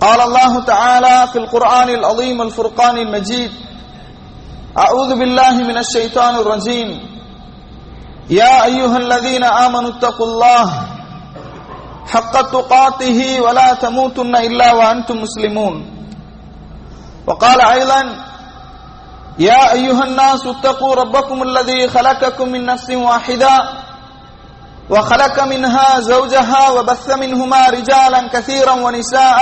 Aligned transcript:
قال 0.00 0.20
الله 0.20 0.60
تعالى 0.64 1.28
في 1.32 1.38
القرآن 1.38 1.88
العظيم 1.90 2.42
الفرقان 2.42 2.96
المجيد 2.98 3.52
أعوذ 4.78 5.18
بالله 5.18 5.52
من 5.66 5.76
الشيطان 5.78 6.34
الرجيم. 6.34 7.18
يا 8.30 8.64
أيها 8.64 8.96
الذين 8.96 9.44
آمنوا 9.44 9.90
اتقوا 9.90 10.26
الله 10.26 10.66
حق 12.06 12.34
تقاته 12.50 13.40
ولا 13.40 13.74
تموتن 13.74 14.36
إلا 14.36 14.72
وأنتم 14.74 15.16
مسلمون. 15.22 15.74
وقال 17.26 17.60
أيضا 17.60 18.02
يا 19.38 19.72
أيها 19.72 20.04
الناس 20.04 20.46
اتقوا 20.46 20.94
ربكم 20.94 21.42
الذي 21.42 21.88
خلقكم 21.88 22.48
من 22.48 22.66
نفس 22.66 22.90
واحدة 22.90 23.54
وخلق 24.90 25.36
منها 25.44 26.00
زوجها 26.00 26.70
وبث 26.70 27.06
منهما 27.10 27.68
رجالا 27.68 28.28
كثيرا 28.32 28.72
ونساء 28.72 29.38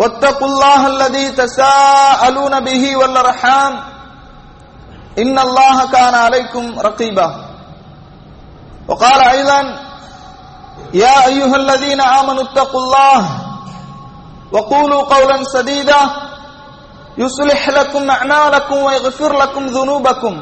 واتقوا 0.00 0.48
الله 0.48 0.86
الذي 0.86 1.30
تساءلون 1.36 2.60
به 2.60 2.96
والأرحام. 2.96 3.72
إن 5.18 5.38
الله 5.38 5.76
كان 5.92 6.14
عليكم 6.14 6.80
رقيبا. 6.80 7.28
وقال 8.88 9.20
أيضا 9.20 9.60
يا 10.94 11.26
أيها 11.26 11.56
الذين 11.56 12.00
آمنوا 12.00 12.42
اتقوا 12.42 12.80
الله 12.80 13.20
وقولوا 14.52 15.02
قولا 15.02 15.44
سديدا. 15.44 16.00
يصلح 17.18 17.68
لكم 17.68 18.10
أعمالكم 18.10 18.76
ويغفر 18.82 19.32
لكم 19.38 19.66
ذنوبكم. 19.66 20.34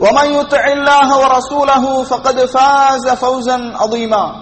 ومن 0.00 0.26
يطع 0.34 0.64
الله 0.66 1.08
ورسوله 1.18 2.04
فقد 2.04 2.44
فاز 2.44 3.06
فوزا 3.08 3.72
عظيما. 3.80 4.41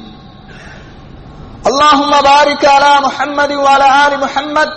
اللهم 1.70 2.12
بارك 2.22 2.62
على 2.66 2.92
محمد 3.00 3.50
وعلى 3.54 3.86
آل 4.04 4.12
محمد 4.20 4.68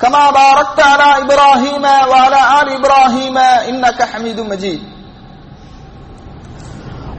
كما 0.00 0.24
باركت 0.32 0.80
على 0.82 1.08
إبراهيم 1.22 1.84
وعلى 2.10 2.40
آل 2.58 2.66
إبراهيم 2.78 3.36
إنك 3.70 3.98
حميد 4.12 4.38
مجيد 4.52 4.80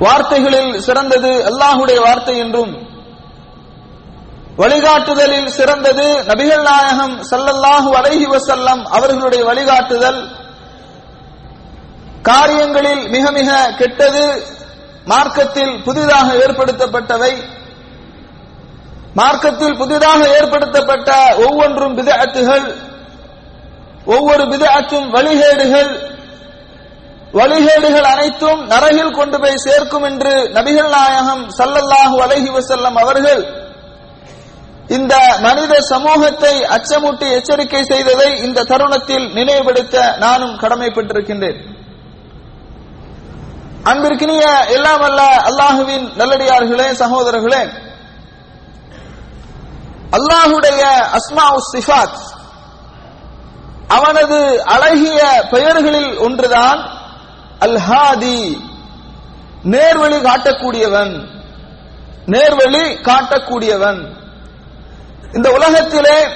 வார்த்தைகளில் 0.04 0.74
சிறந்தது 0.86 1.32
அல்லாஹுடைய 1.50 1.98
வார்த்தை 2.06 2.36
என்றும் 2.44 2.74
வழிகாட்டுதலில் 4.58 5.50
சிறந்தது 5.58 6.06
நபிகள் 6.30 6.64
நாயகம் 6.70 7.16
சல்லல்லாஹு 7.32 7.90
அலைஹி 8.00 8.28
வசல்லம் 8.36 8.82
அவர்களுடைய 8.96 9.42
வழிகாட்டுதல் 9.50 10.22
காரியங்களில் 12.24 13.04
மிக 13.10 13.26
மிக 13.32 13.50
கெட்டது 13.82 14.24
மார்க்கத்தில் 15.08 15.74
புதிதாக 15.86 16.28
ஏற்படுத்தப்பட்டவை 16.46 17.34
மார்க்கத்தில் 19.15 19.77
புதிதாக 19.77 20.21
ஏற்படுத்தப்பட்ட 20.39 21.11
ஒவ்வொன்றும் 21.47 21.97
விதஅத்துகள் 21.99 22.67
ஒவ்வொரு 24.07 24.45
விதஅத்தும் 24.53 25.07
வழிகேடுகள் 25.15 25.93
வழிகேடுகள் 27.33 28.09
அனைத்தும் 28.11 28.61
நரகில் 28.67 29.17
கொண்டு 29.19 29.37
போய் 29.39 29.63
சேர்க்கும் 29.67 30.05
என்று 30.05 30.33
நபிகள் 30.57 30.91
நாயகம் 30.91 31.45
சல்லல்லாஹு 31.59 32.17
அலஹி 32.25 32.51
வசல்லம் 32.51 32.99
அவர்கள் 32.99 33.43
இந்த 34.89 35.15
மனித 35.41 35.75
சமூகத்தை 35.93 36.55
அச்சமூட்டி 36.77 37.27
எச்சரிக்கை 37.37 37.83
செய்ததை 37.85 38.29
இந்த 38.47 38.65
தருணத்தில் 38.65 39.27
நினைவுபடுத்த 39.33 39.97
நானும் 40.17 40.57
கடமைப்பட்டிருக்கின்றேன். 40.57 41.59
அன்பிற்கினிய 43.85 44.45
எல்லாம் 44.77 45.03
அல்ல 45.03 45.23
அல்லாஹுவின் 45.49 46.07
நல்லடியார்களே 46.17 46.89
சகோதரர்களே 47.03 47.63
அல்லாஹுடைய 50.15 50.85
அஸ்மா 51.13 51.57
சிஃபாத். 51.73 52.19
அவனது 53.89 54.65
அழகிய 54.65 55.47
பெயர்களில் 55.51 56.19
ஒன்றுதான் 56.19 56.91
அல்ஹாதி. 57.61 58.61
நேர்வழி 59.65 60.21
காட்டக்கூடியவன். 60.21 61.29
நேர்வழி 62.27 63.01
காட்டக்கூடியவன். 63.03 64.17
இந்த 65.33 65.51
உலகத்திலே 65.51 66.27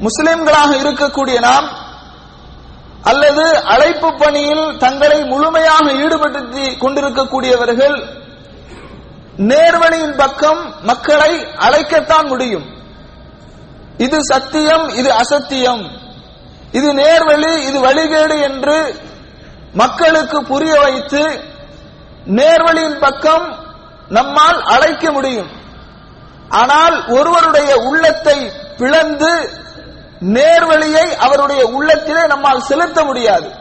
முஸ்லிம்களாக 0.00 0.76
இருக்கக்கூடிய 0.76 1.40
நாம் 1.40 1.82
அல்லது 3.02 3.64
அழைப்பு 3.64 4.14
பணியில் 4.18 4.76
தங்களை 4.78 5.24
முழுமையாக 5.24 5.92
ஈடுபடுத்தி 5.92 6.78
கொண்டிருக்கக்கூடியவர்கள் 6.78 8.23
நேர்வழியின் 9.38 10.16
பக்கம் 10.16 10.74
மக்களை 10.82 11.46
அழைக்கத்தான் 11.56 12.26
முடியும். 12.28 12.66
இது 13.96 14.24
சத்தியம் 14.24 14.88
இது 14.88 15.12
அசத்தியம். 15.12 15.90
இது 16.72 16.94
நேர்வழி 16.94 17.62
இது 17.66 17.80
வழிகேடு 17.80 18.40
என்று 18.42 19.00
மக்களுக்கு 19.72 20.44
புரிய 20.44 20.80
வைத்து 20.80 21.42
நேர்வழியின் 22.26 22.98
பக்கம் 22.98 23.58
நம்மால் 24.08 24.62
அழைக்க 24.62 25.12
முடியும். 25.12 25.50
ஆனால் 26.48 27.06
ஒருவருடைய 27.06 27.74
உள்ளத்தை 27.74 28.52
பிளந்து 28.78 29.62
நேர்வழியை 30.20 31.16
அவருடைய 31.16 31.64
உள்ளத்திலே 31.66 32.26
நம்மால் 32.26 32.60
செலுத்த 32.60 33.04
முடியாது. 33.04 33.54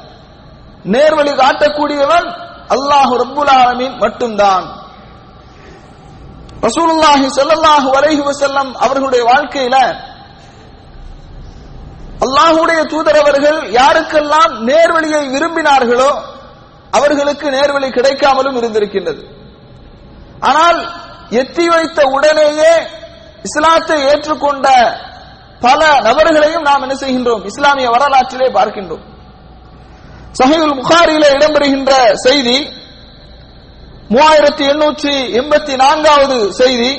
நேர்வழி 0.83 1.31
காட்டக்கூடியவன் 1.31 2.27
அல்லாஹு 2.69 3.13
ரப்புல் 3.23 3.51
ஆலமின் 3.59 3.97
மட்டும்தான். 3.97 4.82
ரசூலுல்லாஹி 6.65 7.27
ஸல்லல்லாஹு 7.37 7.89
அலைஹி 7.99 8.23
வசல்லம் 8.29 8.71
அவர்களுடைய 8.85 9.21
வாழ்க்கையில 9.31 9.77
அல்லாஹுடைய 12.25 12.81
தூதர் 12.91 13.21
அவர்கள் 13.23 13.59
யாருக்கெல்லாம் 13.79 14.53
நேர்வழியை 14.69 15.23
விரும்பினார்களோ 15.33 16.11
அவர்களுக்கு 16.97 17.47
நேர்வழி 17.55 17.87
கிடைக்காமலும் 17.95 18.57
இருந்திருக்கின்றது. 18.59 19.21
ஆனால் 20.49 20.79
எத்தி 21.41 21.65
வைத்த 21.73 21.99
உடனேயே 22.15 22.73
இஸ்லாத்தை 23.47 23.97
ஏற்றுக்கொண்ட 24.11 24.67
பல 25.65 25.81
நபர்களையும் 26.07 26.67
நாம் 26.69 26.83
என்ன 26.85 26.95
செய்கின்றோம்? 27.03 27.43
இஸ்லாமிய 27.51 27.87
வரலாற்றிலே 27.95 28.47
பார்க்கின்றோம். 28.57 29.03
சஹீல் 30.39 30.77
புகாரியிலே 30.79 31.29
இடம்பெறுகின்ற 31.37 31.91
செய்தி 32.25 32.57
மூவாயிரத்தி 34.13 34.63
எண்ணூற்றி 34.71 35.13
எண்பத்தி 35.39 35.73
நான்காவது 35.75 36.37
செய்தி. 36.59 36.91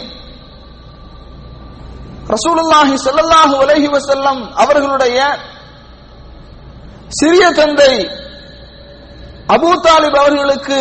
ரசூலுல்லாஹி 2.28 2.94
செல்லல்லாஹு 3.06 3.55
உலகி 3.64 3.88
வசல்லம் 3.88 4.40
அவர்களுடைய 4.56 5.19
சிறிய 7.12 7.44
தந்தை 7.52 7.93
அபூ 9.49 9.70
தாலிப் 9.87 10.19
அவர்களுக்கு 10.20 10.78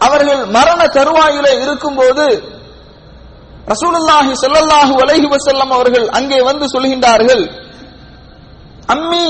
அவர்கள் 0.00 0.40
மரண 0.56 0.80
தருவாயில 0.96 1.46
இருக்கும்போது 1.64 2.26
ரசூலுல்லாஹி 3.68 4.32
செல்லல்லாஹு 4.42 4.92
உலகி 5.02 5.26
வசல்லம் 5.26 5.72
அவர்கள் 5.72 6.06
அங்கே 6.18 6.38
வந்து 6.40 6.66
சொல்கின்றார்கள் 6.74 7.44
அம்மி 8.88 9.26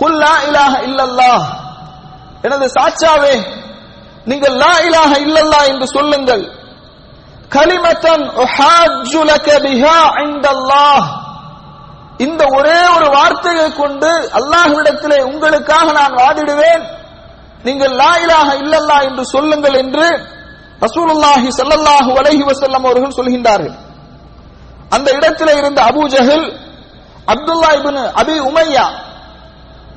குல்லா 0.00 0.32
இலாஹ 0.48 0.74
இல்லல்லாஹ். 0.88 1.44
எனது 2.42 2.66
சாச்சாவே 2.76 3.34
நீங்கள் 4.30 4.56
லா 4.62 4.74
இலாக 4.86 5.12
இல்லல்லா 5.26 5.60
என்று 5.72 5.86
சொல்லுங்கள். 5.96 6.44
கலிமத்தன் 7.56 8.24
இந்த 12.26 12.42
ஒரே 12.58 12.78
ஒரு 12.96 13.08
வார்த்தையை 13.16 13.66
கொண்டு 13.80 14.10
அல்லாஹ்விடத்திலே 14.38 15.18
உங்களுக்காக 15.30 15.86
நான் 15.98 16.18
வாதிடுவேன். 16.22 16.84
நீங்கள் 17.66 17.94
லா 18.00 18.12
இலாக 18.24 18.48
இல்லல்லா 18.62 18.96
என்று 19.08 19.24
சொல்லுங்கள் 19.34 19.76
என்று 19.82 20.06
ரசூலுல்லாஹி 20.84 21.48
சல்லல்லாஹு 21.58 22.10
அலைஹி 22.20 22.44
வஸல்லம் 22.50 22.84
அவர்கள் 22.88 23.16
சொல்கின்றார்கள். 23.18 23.76
அந்த 24.96 25.08
இடத்திலே 25.18 25.54
இருந்த 25.60 25.80
Abu Jahl 25.90 26.46
Abdullah 27.32 27.70
ibn 27.78 28.00
Abi 28.20 28.36
Umayya 28.50 28.86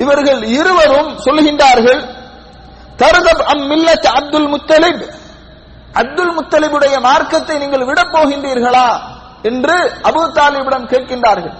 இவர்கள் 0.03 0.41
இருவரும் 0.57 1.11
சொல்லுகின்றார்கள் 1.25 2.01
தருதப் 2.97 3.43
அம் 3.43 3.71
மில்லத் 3.71 4.05
அப்துல் 4.05 4.47
முத்தலிப். 4.47 5.09
அப்துல் 5.93 6.39
முத்தலிபுடைய 6.39 7.01
மார்க்கத்தை 7.01 7.57
நீங்கள் 7.57 7.85
விடப் 7.85 8.15
போகின்றீர்களா 8.15 8.99
என்று 9.41 9.91
அபு 10.03 10.31
தாலிபிடம் 10.31 10.87
கேட்கின்றார்கள். 10.87 11.53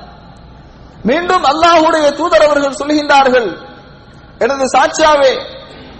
மீண்டும் 1.04 1.44
அல்லாஹுடைய 1.44 2.16
தூதர் 2.16 2.44
அவர்கள் 2.44 2.72
சொல்கின்றார்கள். 2.72 3.57
எனது 4.39 4.66
சாட்சியாவே 4.66 5.42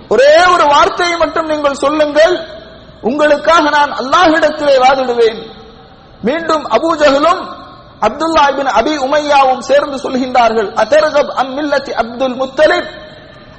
ஒரே 0.10 0.46
ஒரு 0.54 0.66
வார்த்தையை 0.68 1.18
மட்டும் 1.18 1.46
நீங்கள் 1.46 1.74
சொல்லுங்கள். 1.74 2.48
உங்களுக்காக 3.02 3.70
நான் 3.70 3.92
அல்லாஹிடத்திலே 3.92 4.78
வாதிடுவேன். 4.78 5.52
மீண்டும் 6.22 6.70
அபூஜகலும் 6.70 7.60
அப்துல்லா 8.02 8.56
பின் 8.56 8.68
அபி 8.68 8.98
உமையாவும் 8.98 9.60
சேர்ந்து 9.60 9.98
சொல்கின்றார்கள். 9.98 10.74
அதர்கப் 10.74 11.32
அம் 11.32 11.58
மில்லத்தி 11.58 11.92
அப்துல் 11.92 12.36
முத்தலிப். 12.36 13.01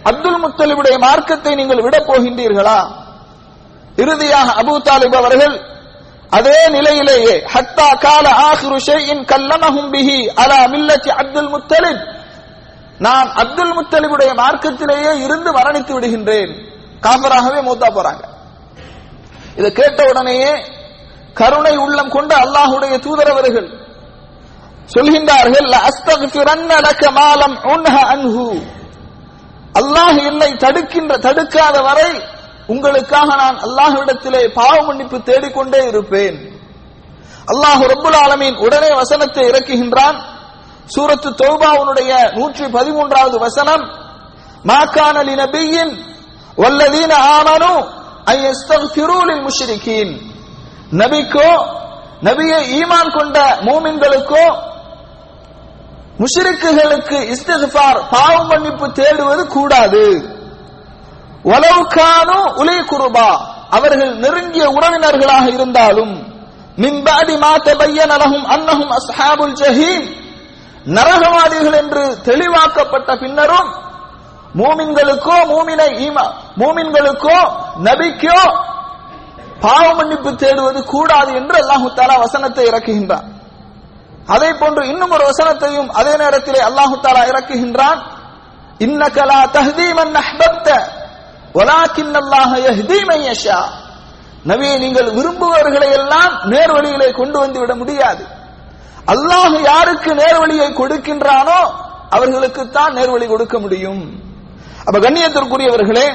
அப்துல் 0.05 0.41
முத்தலிபுடைய 0.45 0.99
மார்க்கத்தை 0.99 1.53
நீங்கள் 1.55 1.83
விடப் 1.83 2.09
போகின்றீர்களா? 2.09 2.79
இறுதியாக 3.97 4.49
அபூ 4.61 4.75
தாலிப் 4.89 5.17
அவர்கள் 5.17 5.55
அதே 6.31 6.59
நிலையிலேயே 6.69 7.35
ஹத்தா 7.55 7.89
கால 8.05 8.27
ஆஹிரு 8.49 8.77
ஷைஇன் 8.89 9.23
கல்லமஹும் 9.33 9.91
பிஹி 9.95 10.19
அலா 10.43 10.59
மில்லத்தி 10.75 11.11
அப்துல் 11.23 11.51
முத்தலிப். 11.55 12.03
நான் 12.99 13.29
அப்துல் 13.43 13.75
முத்தலிபுடைய 13.79 14.31
மார்க்கத்திலேயே 14.43 15.13
இருந்து 15.25 15.51
மரணித்து 15.53 15.93
விடுகின்றேன். 15.95 16.53
காபராகவே 17.05 17.61
மூத்தா 17.69 17.89
போறாங்க. 17.97 18.23
இதை 19.59 19.73
கேட்ட 19.73 20.01
உடனேயே 20.11 20.53
கருணை 21.35 21.75
உள்ளம் 21.77 22.09
கொண்ட 22.09 22.33
அல்லாஹுடைய 22.45 22.95
தூதரவர்கள் 22.99 23.69
சொல்கின்றார்கள் 24.95 25.69
அஸ்தக்ஃபிரன்ன 25.89 26.71
லக 26.87 27.03
மாலம் 27.19 27.57
உன்ஹ 27.73 27.95
அன்ஹு. 28.15 28.47
அல்லாஹ் 29.81 30.19
என்னை 30.29 30.51
தடுக்கின்ற 30.65 31.13
தடுக்காத 31.27 31.77
வரை 31.89 32.11
உங்களுக்காக 32.73 33.29
நான் 33.43 33.59
அல்லாஹ்விடத்திலே 33.67 34.43
பாவ 34.59 34.75
மன்னிப்பு 34.89 35.19
தேடிக்கொண்டே 35.29 35.81
இருப்பேன். 35.93 36.37
அல்லாஹ் 37.53 37.83
ரபுல் 37.93 38.19
ஆலமீன் 38.25 38.57
உடனே 38.67 38.91
வசனத்தை 39.01 39.43
இறக்குகின்றான். 39.51 40.19
சூரத்து 40.95 41.31
தௌபாவுனுடைய 41.43 42.13
நூற்றி 42.37 42.65
பதிமூன்றாவது 42.77 43.37
வசனம் 43.47 43.85
மாக்கானலி 44.71 45.35
நபியின் 45.43 45.93
வல்லதீன 46.63 47.13
ஆமனு 47.37 47.75
ஐயஸ்தக்ஃபிரூலில் 48.35 49.43
முஷ்ரிகீன். 49.47 50.13
நபிக்கோ 51.01 51.51
நபியை 52.29 52.61
ஈமான் 52.79 53.15
கொண்ட 53.17 53.37
மூமின்களுக்கோ 53.67 54.45
முஷிருக்குகளுக்கு 56.23 57.19
இஸ்திஃபார் 57.35 58.01
பாவம் 58.11 58.47
மன்னிப்பு 58.47 58.87
தேடுவது 59.01 59.47
கூடாது. 59.47 60.05
வலவுக்கானு 61.51 62.39
உலை 62.63 62.79
குருபா 62.81 63.29
அவர்கள் 63.77 64.13
நெருங்கிய 64.17 64.65
உறவினர்களாக 64.69 65.47
இருந்தாலும் 65.53 66.13
மின்பாடி 66.83 67.35
மாத்த 67.45 67.75
நலகும் 68.13 68.47
அன்னகும் 68.55 68.93
அஸ்ஹாபுல் 68.99 69.57
ஜஹீம் 69.63 70.07
நரகவாதிகள் 70.97 71.77
என்று 71.83 72.05
தெளிவாக்கப்பட்ட 72.29 73.17
பின்னரும் 73.17 73.71
மூமின்களுக்கோ 74.61 75.37
மூமினை 75.53 75.89
ஈமா 76.07 76.27
மூமின்களுக்கோ 76.61 77.39
நபிக்கோ 77.87 78.41
பாவ 79.61 79.95
மன்னிப்பு 79.95 80.31
தேடுவது 80.43 80.81
கூடாது 80.85 81.31
என்று 81.33 81.57
அல்லாஹு 81.63 81.89
தாலா 81.99 82.15
வசனத்தை 82.19 82.65
இறக்குகின்றான். 82.67 83.27
அதே 84.27 84.51
போன்று 84.61 84.83
இன்னும் 84.87 85.11
ஒரு 85.11 85.25
வசனத்தையும் 85.31 85.89
அதே 86.01 86.17
நேரத்திலே 86.17 86.61
அல்லாஹு 86.69 86.95
தாலா 87.05 87.23
இறக்குகின்றான். 87.33 88.01
இன்னகலா 88.87 89.41
தஹ்தீமன் 89.57 90.15
அஹ்பப்த 90.23 90.69
வலாக்கின் 91.59 92.15
அல்லாஹ 92.23 92.51
யஹ்தீமன் 92.69 93.25
யஷா. 93.31 93.61
நபியை 94.51 94.77
நீங்கள் 94.79 95.09
விரும்புவர்களை 95.17 95.89
எல்லாம் 96.01 96.35
நேர்வழியிலே 96.53 97.09
கொண்டு 97.21 97.39
வந்து 97.39 97.59
விட 97.61 97.75
முடியாது. 97.75 98.23
அல்லாஹ் 99.13 99.55
யாருக்கு 99.71 100.11
நேர்வழியை 100.23 100.69
கொடுக்கின்றானோ 100.81 101.61
அவர்களுக்குத்தான் 102.11 102.93
நேர்வழி 102.99 103.27
கொடுக்க 103.27 103.57
முடியும். 103.59 104.03
அப்ப 104.87 104.97
கண்ணியத்திற்குரியவர்களே 105.07 106.07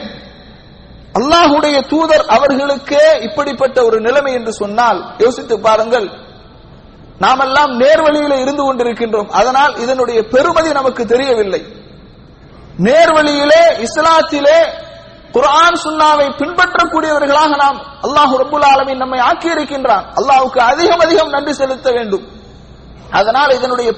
அல்லாஹுடைய 1.19 1.77
தூதர் 1.92 2.25
அவர்களுக்கே 2.36 3.06
இப்படிப்பட்ட 3.27 3.77
ஒரு 3.83 3.98
நிலைமை 4.01 4.33
என்று 4.33 4.51
சொன்னால் 4.51 5.00
யோசித்து 5.18 5.56
பாருங்கள் 5.60 6.07
நாமெல்லாம் 7.23 7.71
நேர்வழியில 7.81 8.33
இருந்து 8.43 8.63
கொண்டிருக்கின்றோம். 8.63 9.29
அதனால் 9.39 9.73
இதனுடைய 9.83 10.19
பெருமதி 10.33 10.71
நமக்கு 10.79 11.03
தெரியவில்லை. 11.13 11.61
நேர்வழியிலே 12.87 13.63
இஸ்லாத்திலே 13.85 14.59
குரான் 15.35 15.79
சுன்னாவை 15.85 16.27
பின்பற்றக்கூடியவர்களாக 16.39 17.51
நாம் 17.63 17.79
அல்லாஹ் 18.05 18.33
ரபுல் 18.41 18.67
ஆலமின் 18.71 19.01
நம்மை 19.03 19.19
ஆக்கி 19.29 19.49
இருக்கின்றான் 19.55 20.05
அல்லாஹுக்கு 20.19 20.59
அதிகம் 20.71 21.03
அதிகம் 21.05 21.33
நன்றி 21.35 21.53
செலுத்த 21.61 21.87
வேண்டும். 21.97 22.25
அதனால் 23.19 23.55
இதனுடைய 23.57 23.89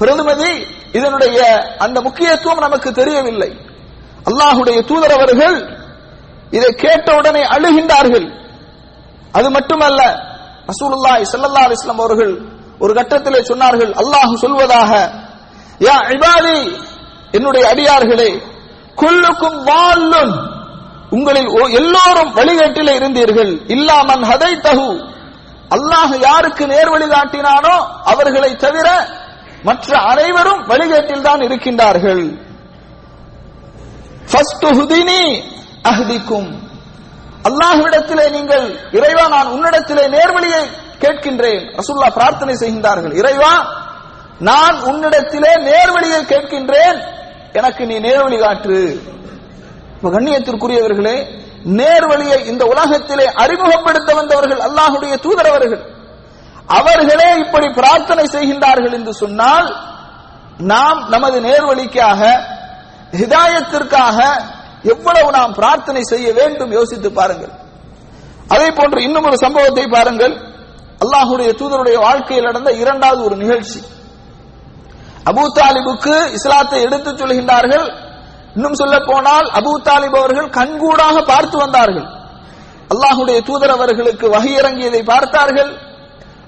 பிரதிமதி 0.00 0.52
இதனுடைய 0.98 1.38
அந்த 1.84 1.98
முக்கியத்துவம் 2.06 2.64
நமக்கு 2.66 2.90
தெரியவில்லை. 3.00 3.50
அல்லாஹுடைய 4.28 4.78
தூதர் 4.90 5.16
அவர்கள் 5.18 5.58
இதை 6.56 6.70
கேட்ட 6.84 7.08
உடனே 7.18 7.42
அழுகின்றார்கள். 7.54 8.26
அது 9.38 9.48
மட்டுமல்ல 9.56 10.02
ரசூலுல்லாஹி 10.68 11.22
ஸல்லல்லாஹு 11.32 11.66
அலைஹி 11.66 11.78
வஸல்லம் 11.78 12.02
அவர்கள் 12.04 12.32
ஒரு 12.82 12.92
கட்டத்திலே 12.98 13.40
சொன்னார்கள் 13.50 13.92
அல்லாஹ் 14.02 14.32
சொல்வதாக 14.44 14.92
யா 15.86 15.96
இபாதி 16.14 16.58
என்னுடைய 17.36 17.64
அடியார்களே 17.72 18.30
குல்லுக்கும் 19.02 19.58
வால்லுன் 19.70 20.34
உங்களில் 21.16 21.50
எல்லோரும் 21.80 22.30
வழிகேட்டிலே 22.38 22.92
இருந்தீர்கள். 23.00 23.52
இல்லாமன் 23.74 24.24
ஹதை 24.30 24.52
தகு 24.66 24.90
அல்லாஹ் 25.76 26.12
யாருக்கு 26.26 26.64
நேர் 26.72 26.90
வழிகாட்டினானோ 26.94 27.76
அவர்களை 28.12 28.50
தவிர 28.64 28.88
மற்ற 29.68 29.90
அனைவரும் 30.10 30.62
வழிகேட்டில் 30.70 31.26
தான் 31.28 31.44
இருக்கின்றார்கள். 31.46 32.24
அஹ்திக்கும். 35.90 36.50
அல்லாஹ்விடத்திலே 37.48 38.26
நீங்கள் 38.36 38.66
இறைவா 38.98 39.24
நான் 39.34 39.52
உன்னிடத்திலே 39.54 40.04
நேர்வழியை 40.16 40.62
கேட்கின்றேன். 41.02 41.64
ரசுல்லா 41.78 42.08
பிரார்த்தனை 42.18 42.54
செய்கின்றார்கள். 42.62 43.14
இறைவா 43.20 43.52
நான் 44.48 44.76
உன்னிடத்திலே 44.90 45.52
நேர்வழியை 45.68 46.20
கேட்கின்றேன். 46.32 46.98
எனக்கு 47.58 47.82
நீ 47.90 47.96
நேர்வழி 48.06 48.38
காற்று 48.38 48.80
கண்ணியத்திற்குரியவர்களே 50.14 51.16
நேர்வழியை 51.78 52.38
இந்த 52.50 52.64
உலகத்திலே 52.72 53.24
அறிமுகப்படுத்த 53.42 54.10
வந்தவர்கள் 54.18 54.60
அல்லாஹுடைய 54.66 55.14
தூதரவர்கள் 55.24 55.82
அவர்களே 56.78 57.30
இப்படி 57.44 57.68
பிரார்த்தனை 57.78 58.24
செய்கின்றார்கள் 58.34 58.94
என்று 58.98 59.12
சொன்னால் 59.22 59.68
நாம் 60.72 61.00
நமது 61.14 61.38
நேர்வழிக்காக 61.48 62.20
ஹிதாயத்திற்காக 63.20 64.18
எவ்வளவு 64.88 65.30
நாம் 65.30 65.52
பிரார்த்தனை 65.52 66.02
செய்ய 66.02 66.32
வேண்டும் 66.32 66.72
யோசித்து 66.72 67.12
பாருங்கள். 67.12 67.52
அதே 68.48 68.70
போன்று 68.70 69.02
இன்னும் 69.02 69.24
ஒரு 69.24 69.36
சம்பவத்தை 69.36 69.86
பாருங்கள். 69.86 70.34
அல்லாஹுடைய 71.04 71.50
தூதருடைய 71.60 71.98
வாழ்க்கையில் 71.98 72.44
நடந்த 72.44 72.70
இரண்டாவது 72.72 73.24
ஒரு 73.24 73.36
நிகழ்ச்சி. 73.36 73.80
அபூ 75.30 75.42
தாலிபுக்கு 75.54 76.32
இஸ்லாத்தை 76.32 76.82
எடுத்துச் 76.82 77.20
சொல்கின்றார்கள். 77.22 77.86
இன்னும் 78.54 78.74
சொல்ல 78.74 78.98
போனால் 78.98 79.46
அபூ 79.50 79.72
தாலிப் 79.82 80.16
அவர்கள் 80.16 80.50
கண்கூடாக 80.50 81.22
பார்த்து 81.22 81.58
வந்தார்கள். 81.58 82.08
அல்லாஹுடைய 82.92 83.38
தூதர் 83.42 83.70
அவர்களுக்கு 83.70 84.28
வகை 84.30 84.52
இறங்கியதை 84.58 85.02
பார்த்தார்கள். 85.02 85.70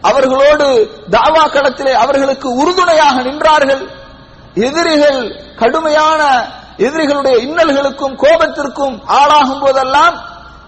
அவர்களோடு 0.01 0.67
தாவா 1.11 1.45
களத்திலே 1.47 1.93
அவர்களுக்கு 1.93 2.49
உறுதுணையாக 2.55 3.17
நின்றார்கள். 3.23 3.83
எதிரிகள் 4.55 5.21
கடுமையான 5.57 6.23
எதிரிகளுடைய 6.87 7.37
இன்னல்களுக்கும் 7.47 8.15
கோபத்திற்கும் 8.23 8.97
ஆளாகும் 9.21 9.63
போதெல்லாம் 9.65 10.15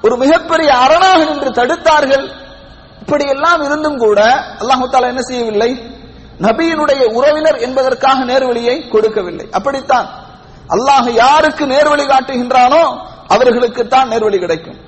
ஒரு 0.04 0.14
மிகப்பெரிய 0.22 0.70
அரணாக 0.84 1.18
நின்று 1.24 1.50
தடுத்தார்கள். 1.58 2.24
இப்படியெல்லாம் 3.02 3.60
இருந்தும் 3.66 3.98
கூட 3.98 4.20
அல்லாஹு 4.60 4.84
தாலா 4.92 5.12
என்ன 5.12 5.22
செய்யவில்லை? 5.28 5.70
நபியினுடைய 6.46 7.02
உறவினர் 7.18 7.58
என்பதற்காக 7.66 8.18
நேர்வழியை 8.30 8.76
கொடுக்கவில்லை. 8.88 9.46
அப்படித்தான். 9.58 10.08
அல்லாஹ் 10.74 11.08
யாருக்கு 11.22 11.64
நேர்வழி 11.66 12.04
காட்டுகின்றானோ 12.12 12.82
அவர்களுக்குத்தான் 13.34 14.10
நேர்வழி 14.12 14.38
கிடைக்கும். 14.38 14.78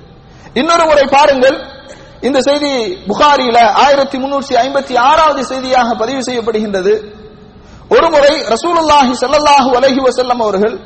இன்னொரு 0.61 0.85
முறை 0.91 1.05
பாருங்கள். 1.17 1.57
இந்த 2.27 2.39
செய்தி 2.49 2.73
புகாரியில 3.09 3.59
ஆயிரத்தி 3.85 4.17
முன்னூற்றி 4.19 4.55
ஐம்பத்தி 4.65 4.95
ஆறாவது 5.09 5.43
செய்தியாக 5.45 5.89
பதிவு 6.03 6.21
செய்யப்படுகின்றது. 6.29 6.95
ஒருமுறை 7.95 8.35
ரசூலுல்லாஹி 8.55 9.13
செல்லல்லாஹு 9.23 9.71
அலஹி 9.79 10.01
வசல்லம் 10.09 10.43
அவர்கள் 10.47 10.77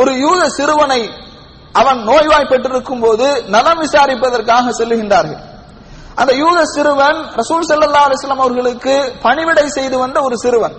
ஒரு 0.00 0.12
யூத 0.24 0.42
சிறுவனை 0.56 1.00
அவன் 1.80 2.00
நோய்வாய்ப்பட்டிருக்கும் 2.10 3.02
போது 3.04 3.26
நலம் 3.54 3.80
விசாரிப்பதற்காக 3.84 4.72
செல்லுகின்றார்கள். 4.78 5.40
அந்த 6.20 6.32
யூத 6.42 6.58
சிறுவன் 6.74 7.18
ரசூல் 7.40 7.66
ஸல்லல்லாஹு 7.70 8.06
அலிஸ்லாம் 8.08 8.44
அவர்களுக்கு 8.44 8.94
பணிவிடை 9.24 9.66
செய்து 9.76 9.96
வந்த 10.04 10.18
ஒரு 10.26 10.36
சிறுவன். 10.44 10.76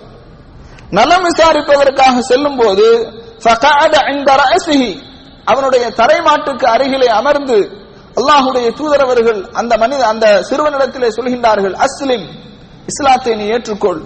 நலம் 0.98 1.26
விசாரிப்பதற்காக 1.28 2.14
செல்லும் 2.30 2.58
போது 2.62 2.88
அவனுடைய 5.52 5.84
தரைமாட்டுக்கு 6.00 6.66
அருகிலே 6.74 7.08
அமர்ந்து 7.20 7.58
அல்லாஹுடைய 8.18 8.66
தூதரவர்கள் 8.78 9.40
அந்த 9.60 9.72
மனித 9.82 10.02
அந்த 10.12 10.26
சிறுவனிடத்திலே 10.48 11.08
சொல்கின்றார்கள் 11.16 11.74
அஸ்லிம் 11.86 12.26
இஸ்லாத்தை 12.90 13.32
நீ 13.40 13.44
ஏற்றுக்கொள். 13.54 14.00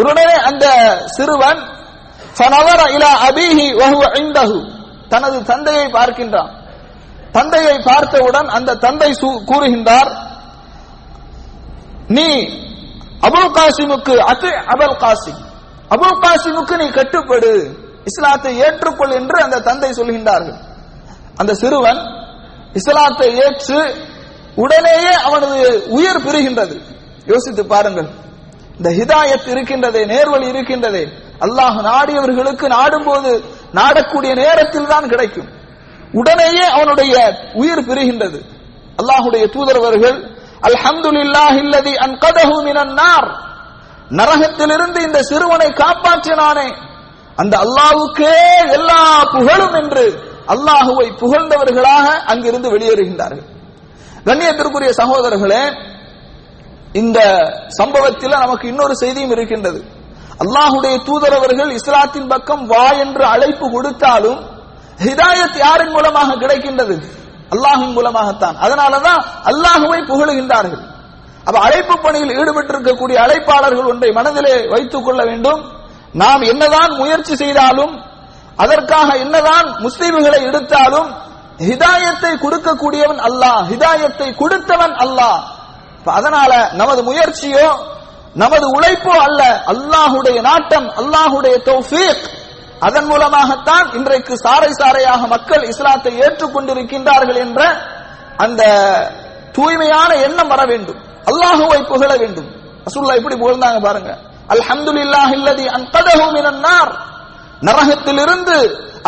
உடனே 0.00 0.26
அந்த 0.48 0.66
சிறுவன் 1.16 1.60
ஃபனவர 2.40 2.80
இலா 2.96 3.10
அபீஹி 3.28 3.66
வஹுவ 3.80 4.02
இந்தஹு 4.22 4.58
தனது 5.08 5.42
தந்தையை 5.42 5.86
பார்க்கின்றான். 5.86 6.50
தந்தையை 7.32 7.78
பார்த்தவுடன் 7.84 8.48
அந்த 8.48 8.74
தந்தை 8.74 9.10
கூறுகின்றார் 9.22 10.10
நீ 12.08 12.28
அபுல் 13.26 13.52
காசிமுக்கு 13.56 14.14
அத்து 14.30 14.50
அபுல் 14.74 14.96
காசிம். 15.04 15.40
அபுல் 15.90 16.20
காசிமுக்கு 16.24 16.76
நீ 16.76 16.86
கட்டுப்படு. 16.86 17.52
இஸ்லாத்தை 18.04 18.60
ஏற்றுக்கொள் 18.60 19.12
என்று 19.12 19.42
அந்த 19.42 19.60
தந்தை 19.60 19.90
சொல்கின்றார்கள். 19.90 20.58
அந்த 21.36 21.54
சிறுவன் 21.54 22.00
இஸ்லாத்தை 22.72 23.36
ஏற்று 23.36 23.80
உடனேயே 24.54 25.12
அவனது 25.12 25.86
உயிர் 25.88 26.24
பிரிகின்றது. 26.26 26.76
யோசித்து 27.26 27.66
பாருங்கள். 27.66 28.08
இந்த 28.76 28.90
ஹிதாயத் 28.90 29.50
இருக்கின்றதே 29.54 30.02
நேர்வழி 30.06 30.46
இருக்கின்றதே. 30.54 31.04
அல்லாஹ் 31.44 31.76
நாடியவர்களுக்கு 31.90 32.66
நாடும்போது 32.76 33.30
நாடக்கூடிய 33.78 34.32
நேரத்தில் 34.42 34.90
தான் 34.92 35.10
கிடைக்கும். 35.12 35.48
உடனேயே 36.20 36.64
அவனுடைய 36.76 37.14
உயிர் 37.60 37.86
பிரிகின்றது. 37.88 38.38
அல்லாஹுடைய 39.00 39.44
தூதரவர்கள் 39.54 40.18
அல்ஹம்துலில்லாஹில்லதி 40.68 41.92
அன்கதஹு 42.06 42.56
மினன் 42.66 42.94
நார். 43.00 43.28
நரகத்திலிருந்து 44.18 44.98
இந்த 45.08 45.18
சிறுவனை 45.30 45.68
காப்பாற்றினானே 45.82 46.68
அந்த 47.42 47.54
அல்லாஹ்வுக்கே 47.64 48.34
எல்லா 48.78 49.00
புகழும் 49.34 49.76
என்று 49.80 50.04
அல்லாஹுவை 50.54 51.06
புகழ்ந்தவர்களாக 51.22 52.06
அங்கிருந்து 52.32 52.68
வெளியேறுகின்றார்கள். 52.74 53.46
கண்ணியத்திற்குரிய 54.28 54.90
சகோதரர்களே 55.00 55.62
இந்த 57.00 57.18
சம்பவத்தில் 57.78 58.42
நமக்கு 58.44 58.66
இன்னொரு 58.72 58.94
செய்தியும் 59.02 59.34
இருக்கின்றது. 59.36 59.80
அல்லாஹுடைய 60.42 60.94
தூதரவர்கள் 61.08 61.70
இஸ்லாத்தின் 61.78 62.28
பக்கம் 62.32 62.66
வா 62.66 62.86
என்று 63.04 63.24
அழைப்பு 63.24 63.66
கொடுத்தாலும் 63.70 64.40
ஹிதாயத் 65.06 65.58
யாரின் 65.64 65.92
மூலமாக 65.96 66.34
கிடைக்கின்றது? 66.34 66.94
அல்லாஹின் 67.54 67.94
மூலமாகத்தான். 67.96 68.56
அதனாலதான் 68.64 69.20
அல்லாஹுவை 69.50 70.00
புகழுகின்றார்கள். 70.10 70.82
அப்ப 71.46 71.58
அழைப்பு 71.66 71.94
பணியில் 71.98 72.36
ஈடுபட்டிருக்கக்கூடிய 72.40 73.16
அழைப்பாளர்கள் 73.24 73.90
ஒன்றை 73.92 74.10
மனதிலே 74.18 74.54
வைத்துக் 74.68 75.04
கொள்ள 75.04 75.20
வேண்டும். 75.24 75.60
நாம் 76.12 76.42
என்னதான் 76.42 76.92
முயற்சி 76.96 77.34
செய்தாலும் 77.36 77.92
அதற்காக 78.56 79.08
என்னதான் 79.24 79.66
முஸ்லீம்களை 79.84 80.40
எடுத்தாலும் 80.48 81.08
ஹிதாயத்தை 81.68 82.32
கொடுக்கக்கூடியவன் 82.44 83.20
அல்லாஹ் 83.28 83.62
ஹிதாயத்தை 83.70 84.28
கொடுத்தவன் 84.36 84.94
அல்லாஹ். 85.04 85.40
அதனால 86.18 86.52
நமது 86.72 87.00
முயற்சியோ 87.02 87.66
நமது 88.34 88.66
உழைப்போ 88.76 89.14
அல்ல. 89.26 89.42
அல்லாஹுடைய 89.72 90.38
நாட்டம் 90.48 90.86
அல்லாஹுடைய 91.00 91.54
தௌஃபீக். 91.70 92.22
அதன் 92.86 93.08
மூலமாகத்தான் 93.10 93.86
இன்றைக்கு 93.98 94.34
சாறை 94.44 94.70
சாறையாக 94.80 95.22
மக்கள் 95.34 95.64
இஸ்லாத்தை 95.72 96.12
ஏற்றுக்கொண்டிருக்கின்றார்கள் 96.24 97.38
என்ற 97.44 97.60
அந்த 98.44 98.62
தூய்மையான 99.56 100.10
எண்ணம் 100.26 100.50
வர 100.52 100.62
வேண்டும். 100.72 101.00
அல்லாஹுவை 101.30 101.80
புகழ 101.92 102.10
வேண்டும். 102.22 102.48
ரசூல்லா 102.86 103.18
இப்படி 103.20 103.36
புகழ்ந்தாங்க 103.42 103.78
பாருங்க. 103.86 104.10
அல்ஹம்துலில்லாஹ் 104.54 105.32
இல்லதி 105.38 105.64
அன்கதஹு 105.78 106.26
நரகத்திலிருந்து 107.68 108.56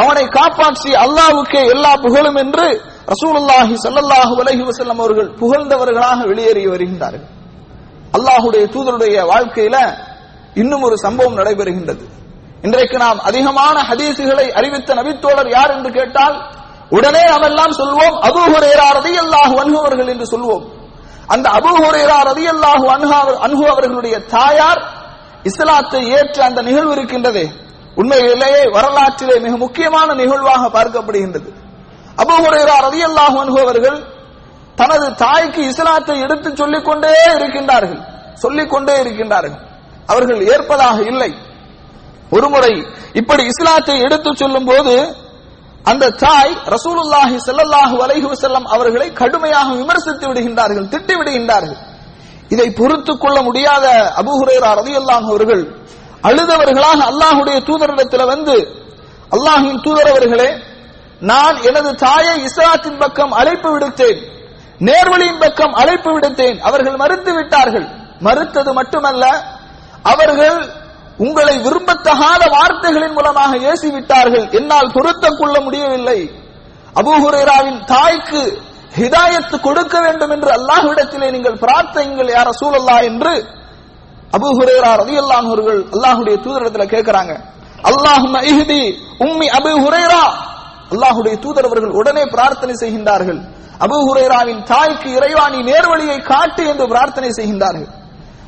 அவனை 0.02 0.24
காப்பாற்றி 0.38 0.90
அல்லாஹ்வுக்கே 1.04 1.62
எல்லா 1.74 1.92
புகழும் 2.04 2.38
என்று 2.44 2.66
ரசூலுல்லாஹி 3.12 3.74
ஸல்லல்லாஹு 3.84 4.34
அலைஹி 4.42 4.62
வஸல்லம் 4.68 5.00
அவர்கள் 5.02 5.30
புகழ்ந்தவர்களாக 5.40 6.18
வெளியேறி 6.30 6.62
வருகின்றார்கள். 6.72 7.31
அல்லாஹுடைய 8.16 8.64
தூதருடைய 8.74 9.16
வாழ்க்கையில 9.32 9.76
இன்னும் 10.62 10.84
ஒரு 10.88 10.96
சம்பவம் 11.04 11.38
நடைபெறுகின்றது. 11.40 12.04
இன்றைக்கு 12.66 12.96
நாம் 13.04 13.20
அதிகமான 13.28 13.76
ஹதீசுகளை 13.90 14.46
அறிவித்த 14.58 14.90
நபித்தோழர் 14.98 15.50
யார் 15.56 15.72
என்று 15.76 15.90
கேட்டால் 15.98 16.36
உடனே 16.96 17.22
நாம் 17.32 17.46
எல்லாம் 17.50 17.74
சொல்வோம் 17.80 18.16
அபூ 18.28 18.42
ஹுரைரா 18.52 18.86
ரலியல்லாஹு 18.98 19.54
அன்ஹு 19.62 19.78
என்று 20.14 20.26
சொல்வோம். 20.34 20.64
அந்த 21.34 21.46
அபு 21.58 21.72
ஹுரைரா 21.82 22.18
ரதி 22.30 22.46
அல்லாஹு 22.54 22.86
அன்ஹு 23.46 23.64
அவர்களுடைய 23.74 24.16
தாயார் 24.34 24.80
இஸ்லாத்தை 25.50 26.02
ஏற்ற 26.18 26.38
அந்த 26.48 26.60
நிகழ்வு 26.68 26.92
இருக்கின்றதே. 26.96 27.46
உண்மையிலேயே 28.00 28.62
வரலாற்றிலே 28.76 29.36
மிக 29.46 29.54
முக்கியமான 29.64 30.08
நிகழ்வாக 30.20 30.62
பார்க்கப்படுகின்றது. 30.76 31.50
அபூ 32.22 32.34
ரதி 32.86 33.00
அல்லாஹு 33.10 33.36
அன்ஹு 33.44 33.58
அவர்கள் 33.66 33.98
தனது 34.76 35.14
தாய்க்கு 35.14 35.62
இஸ்லாத்தை 35.70 36.20
எடுத்து 36.20 36.56
சொல்லிக் 36.56 36.84
கொண்டே 36.84 37.14
இருக்கின்றார்கள். 37.36 38.00
சொல்லிக் 38.34 38.70
கொண்டே 38.70 38.94
இருக்கின்றார்கள். 39.02 39.58
அவர்கள் 40.06 40.40
ஏற்பதாக 40.52 40.98
இல்லை. 41.02 41.30
ஒருமுறை 42.30 42.72
இப்படி 43.20 43.42
இஸ்லாத்தை 43.52 44.00
எடுத்து 44.00 44.30
சொல்லும் 44.36 44.64
போது 44.64 44.94
அந்த 45.90 46.10
தாய் 46.10 46.52
ரசூலுல்லாஹி 46.74 47.36
செல்லல்லாஹு 47.46 47.96
அலைஹி 48.04 48.28
செல்லம் 48.44 48.66
அவர்களை 48.74 49.12
கடுமையாக 49.12 49.68
விமர்சித்து 49.74 50.24
விடுகின்றார்கள் 50.28 50.90
திட்டி 50.94 51.14
விடுகின்றார்கள். 51.18 51.78
இதை 52.48 52.68
பொறுத்துக் 52.70 53.20
கொள்ள 53.20 53.42
முடியாத 53.42 53.86
அபுஹுரேரா 54.20 54.70
ரதியுல்லாஹ் 54.80 55.26
அவர்கள் 55.32 55.64
அழுதவர்களாக 56.28 57.00
அல்லாஹுடைய 57.10 57.58
தூதரிடத்தில் 57.68 58.30
வந்து 58.32 58.56
அல்லாஹின் 59.36 59.80
தூதரவர்களே 59.86 60.50
நான் 61.30 61.56
எனது 61.68 61.90
தாயை 61.94 62.36
இஸ்லாத்தின் 62.48 62.98
பக்கம் 62.98 63.32
அழைப்பு 63.40 63.68
விடுத்தேன். 63.72 64.20
நேர்வழியின் 64.88 65.42
பக்கம் 65.42 65.74
அழைப்பு 65.80 66.10
விடுத்தேன். 66.14 66.58
அவர்கள் 66.68 66.96
மறுத்து 67.02 67.32
விட்டார்கள். 67.38 67.86
மறுத்தது 68.26 68.70
மட்டுமல்ல 68.78 69.24
அவர்கள் 70.12 70.58
உங்களை 71.24 71.54
விரும்பத்தகாத 71.64 72.42
வார்த்தைகளின் 72.56 73.16
மூலமாக 73.16 73.52
ஏசி 73.70 73.88
விட்டார்கள் 73.96 74.46
என்னால் 74.58 74.92
பொருத்தம் 74.96 75.38
கொள்ள 75.40 75.56
முடியவில்லை. 75.66 76.18
அபூஹுரேராவின் 77.00 77.80
தாய்க்கு 77.92 78.42
ஹிதாயத்து 78.98 79.56
கொடுக்க 79.66 79.94
வேண்டும் 80.04 80.32
என்று 80.36 80.50
அல்லாஹ்விடத்திலே 80.58 81.28
நீங்கள் 81.36 81.60
பிரார்த்தைங்கள் 81.64 82.32
யார 82.36 82.48
சூழல்லா 82.60 82.96
என்று 83.10 83.34
அபூ 84.36 84.48
ரதி 84.68 84.76
ரலியல்லாஹு 84.86 85.48
அவர்கள் 85.52 85.80
அல்லாஹ்வுடைய 85.94 86.36
தூதரிடத்துல 86.44 86.84
கேட்கறாங்க 86.94 87.32
அல்லாஹும்ம 87.90 88.36
உம்மி 89.26 89.46
அபு 89.58 89.72
ஹுரேரா. 89.84 90.24
அல்லாஹுடைய 90.92 91.34
தூதர் 91.44 91.68
அவர்கள் 91.68 91.96
உடனே 92.00 92.24
பிரார்த்தனை 92.34 92.74
செய்கின்றார்கள். 92.82 93.40
அபூ 93.85 93.97
ஹுரைராவின் 94.07 94.61
தாய்க்கு 94.71 95.09
இறைவா 95.17 95.45
நீ 95.53 95.59
நேர்வழியை 95.69 96.19
காட்டு 96.31 96.63
என்று 96.71 96.85
பிரார்த்தனை 96.91 97.31
செய்கின்றார்கள் 97.39 97.89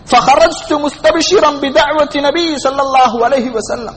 فخرجت 0.07 0.71
مستبشرا 0.75 1.51
بدعوة 1.63 2.13
نبي 2.27 2.49
صلى 2.57 2.81
الله 2.85 3.13
عليه 3.25 3.47
وسلم 3.57 3.95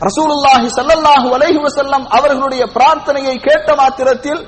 ரசூலுல்லாஹி 0.00 0.68
ஸல்லல்லாஹு 0.76 1.28
அலைஹி 1.36 1.60
வஸல்லம் 1.66 2.04
அவர்களுடைய 2.16 2.62
பிரார்த்தனையை 2.76 3.34
கேட்ட 3.38 3.68
மாத்திரத்தில் 3.80 4.40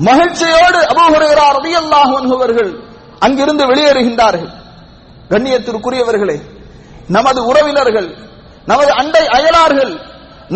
மகிழ்ச்சியோடு 0.00 0.80
அபூ 0.92 1.04
ஹுரைரா 1.12 1.46
ரலியல்லாஹு 1.58 2.12
அன்ஹு 2.20 2.34
அவர்கள் 2.38 2.70
அங்கிருந்து 3.26 3.64
வெளியேறுகின்றார்கள் 3.70 4.50
கண்ணியத்திற்குரியவர்களே 5.32 6.38
நமது 7.08 7.40
உறவினர்கள் 7.50 8.08
நமது 8.66 8.90
அண்டை 9.00 9.24
அயலார்கள் 9.36 9.92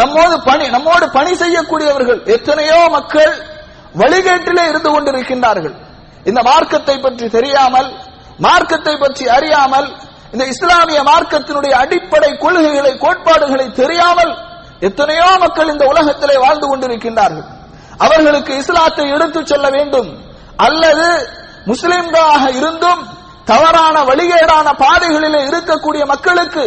நம்மோடு 0.00 0.36
பணி 0.48 0.66
நம்மோடு 0.74 1.06
பணி 1.16 1.32
செய்யக்கூடியவர்கள் 1.42 2.20
எத்தனையோ 2.36 2.80
மக்கள் 2.96 3.32
வழிகேட்டிலே 3.95 4.63
இருந்து 4.69 4.89
கொண்டிருக்கின்றார்கள். 4.89 5.75
இந்த 6.25 6.41
மார்க்கத்தை 6.43 6.99
பற்றி 6.99 7.29
தெரியாமல் 7.29 7.89
மார்க்கத்தை 8.39 8.95
பற்றி 8.97 9.27
அறியாமல் 9.27 9.87
இந்த 10.31 10.45
இஸ்லாமிய 10.45 10.99
மார்க்கத்தினுடைய 11.03 11.71
அடிப்படை 11.71 12.37
கொள்கைகளை 12.37 12.97
கோட்பாடுகளை 12.97 13.71
தெரியாமல் 13.71 14.33
எத்தனையோ 14.79 15.29
மக்கள் 15.37 15.71
இந்த 15.71 15.85
உலகத்திலே 15.85 16.35
வாழ்ந்து 16.37 16.67
கொண்டிருக்கின்றார்கள். 16.67 17.47
அவர்களுக்கு 17.97 18.55
இஸ்லாத்தை 18.55 19.09
எடுத்துச் 19.09 19.47
சொல்ல 19.47 19.69
வேண்டும். 19.69 20.09
அல்லது 20.55 21.07
முஸ்லிம்களாக 21.65 22.43
இருந்தும் 22.55 23.01
தவறான 23.45 24.03
வழிகேடான 24.03 24.67
பாதைகளிலே 24.83 25.41
இருக்கக்கூடிய 25.49 26.05
மக்களுக்கு 26.05 26.63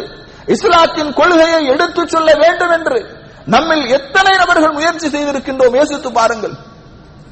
இஸ்லாத்தின் 0.47 1.13
கொள்கையை 1.13 1.67
எடுத்துச் 1.67 2.09
சொல்ல 2.09 2.31
வேண்டும் 2.35 2.71
என்று 2.71 2.99
நம்மில் 3.45 3.87
எத்தனை 3.89 4.37
நபர்கள் 4.37 4.73
முயற்சி 4.73 5.09
செய்திருக்கின்றோம்? 5.09 5.77
யோசித்து 5.77 6.13
பாருங்கள். 6.13 6.55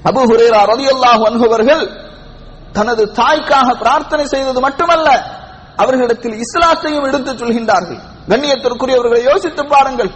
அபு 0.06 0.20
ஹுரேரா 0.30 0.60
ரலியல்லாஹு 0.72 1.22
அல்லாஹ் 1.28 1.48
அவர்கள் 1.48 1.84
தனது 2.76 3.02
தாய்க்காக 3.20 3.68
பிரார்த்தனை 3.82 4.24
செய்தது 4.32 4.60
மட்டுமல்ல 4.66 5.08
அவர்களிடத்தில் 5.82 6.36
இஸ்லாத்தையும் 6.44 7.06
எடுத்துச் 7.08 7.40
சொல்கின்றார்கள். 7.40 8.00
கண்ணியத்திற்குரியவர்களை 8.30 9.20
யோசித்து 9.30 9.62
பாருங்கள். 9.66 10.10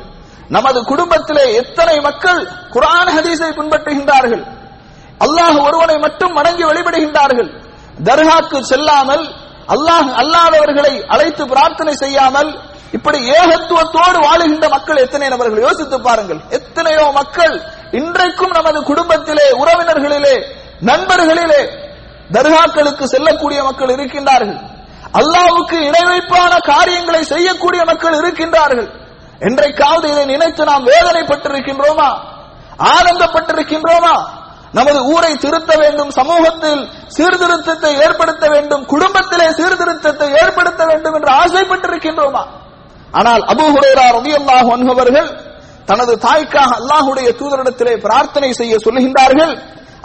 நமது 0.56 0.78
குடும்பத்திலே 0.90 1.44
எத்தனை 1.60 1.96
மக்கள் 2.00 2.40
குரான் 2.74 3.10
ஹதீஸை 3.16 3.50
பின்பற்றுகின்றார்கள். 3.58 4.42
அல்லாஹ் 5.24 5.58
ஒருவனை 5.66 5.96
மட்டும் 6.06 6.32
வணங்கி 6.38 6.64
வழிபடுகின்றார்கள். 6.70 7.50
தர்காக்கு 8.08 8.58
செல்லாமல் 8.72 9.24
அல்லாஹ் 9.74 10.08
அல்லாதவர்களை 10.22 10.94
அழைத்து 11.14 11.42
பிரார்த்தனை 11.52 11.94
செய்யாமல் 12.02 12.50
இப்படி 12.96 13.18
ஏகத்துவத்தோடு 13.38 14.18
வாழுகின்ற 14.26 14.66
மக்கள் 14.68 15.02
எத்தனை 15.04 15.28
நபர்கள் 15.34 15.64
யோசித்து 15.66 15.96
பாருங்கள். 16.00 16.40
எத்தனையோ 16.58 17.04
மக்கள் 17.20 17.54
இன்றைக்கும் 17.92 18.50
நமது 18.50 18.82
குடும்பத்திலே 18.82 19.46
உறவினர்களிலே 19.50 20.34
நண்பர்களிலே 20.80 21.62
தர்காக்களுக்கு 22.32 23.04
செல்லக்கூடிய 23.04 23.62
மக்கள் 23.62 23.88
இருக்கின்றார்கள். 23.88 24.60
அல்லாவுக்கு 25.12 25.78
இணைவைப்பான 25.88 26.52
காரியங்களை 26.62 27.22
செய்யக்கூடிய 27.22 27.84
மக்கள் 27.84 28.18
இருக்கின்றார்கள். 28.20 28.88
என்றைக்காவது 29.38 30.10
இதை 30.10 30.24
நினைத்து 30.24 30.64
நாம் 30.64 30.86
வேதனைப்பட்டிருக்கின்றோமா? 30.86 32.08
ஆனந்தப்பட்டிருக்கின்றோமா? 32.94 34.14
நமது 34.72 35.04
ஊரை 35.04 35.36
திருத்த 35.36 35.76
வேண்டும் 35.76 36.10
சமூகத்தில் 36.10 36.90
சீர்திருத்தத்தை 37.06 37.94
ஏற்படுத்த 37.96 38.48
வேண்டும் 38.48 38.84
குடும்பத்திலே 38.86 39.48
சீர்திருத்தத்தை 39.50 40.28
ஏற்படுத்த 40.42 40.84
வேண்டும் 40.84 41.14
என்று 41.14 41.32
ஆசைப்பட்டிருக்கின்றோமா? 41.32 42.42
ஆனால் 43.10 43.40
அபு 43.40 43.64
ஹுரேரா 43.74 44.06
ரலியல்லாஹு 44.18 44.68
அன்ஹு 44.76 44.90
அவர்கள் 44.90 45.51
தனது 45.86 46.18
தாய்க்காக 46.18 46.70
அல்லாஹுடைய 46.80 47.28
தூதரிடத்திலே 47.40 47.96
பிரார்த்தனை 47.96 48.52
செய்ய 48.52 48.76
சொல்லுகின்றார்கள். 48.76 49.58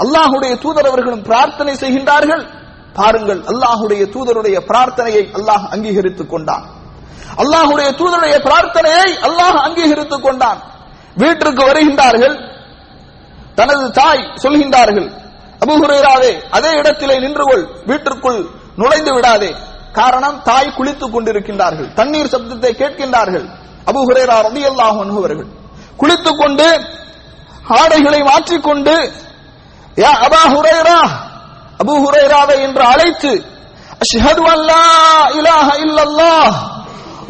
அல்லாஹுடைய 0.03 0.57
தூதர் 0.57 0.85
அவர்களும் 0.85 1.21
பிரார்த்தனை 1.21 1.73
செய்கின்றார்கள். 1.73 2.43
பாருங்கள் 2.93 3.41
அல்லாஹுடைய 3.41 4.03
தூதருடைய 4.05 4.57
பிரார்த்தனையை 4.69 5.23
அல்லாஹ் 5.37 5.65
அங்கீகரித்துக் 5.71 6.29
கொண்டான். 6.29 6.65
அல்லாஹுடைய 7.37 7.89
தூதருடைய 7.99 8.35
பிரார்த்தனையை 8.47 9.09
அல்லாஹ் 9.27 9.57
அங்கீகரித்துக் 9.67 10.21
கொண்டான். 10.21 10.59
வீட்டிற்கு 11.15 11.63
வருகின்றார்கள். 11.65 12.35
தனது 13.55 13.91
தாய் 13.91 14.31
சொல்கின்றார்கள் 14.43 15.09
அபுஹுரேராவே 15.65 16.31
அதே 16.49 16.71
இடத்திலே 16.71 17.19
நின்று 17.19 17.43
கொள் 17.43 17.67
வீட்டிற்குள் 17.85 18.45
நுழைந்து 18.75 19.13
விடாதே. 19.13 19.55
காரணம் 19.91 20.41
தாய் 20.43 20.73
குளித்துக் 20.77 21.13
கொண்டிருக்கின்றார்கள். 21.15 21.93
தண்ணீர் 21.93 22.33
சப்தத்தை 22.33 22.71
கேட்கின்றார்கள். 22.81 23.45
அபுஹுரேரா 23.85 24.35
ஹுரைரா 24.35 24.35
ரலியல்லாஹு 24.47 25.17
அவர்கள். 25.17 25.47
குளித்துக் 26.01 26.39
கொண்டு 26.41 26.67
ஆடைகளை 27.79 28.19
மாற்றிக்கொண்டு 28.29 28.95
யா 30.03 30.11
அபா 30.27 30.41
ஹுரைரா 30.53 30.99
அபு 31.81 31.93
ஹுரைராவை 32.03 32.57
என்று 32.67 32.83
அழைத்து 32.93 33.31
அஷ்ஹது 34.03 34.43
அல்லா 34.55 34.81
இலாஹ 35.39 35.67
இல்லல்லாஹ் 35.85 36.55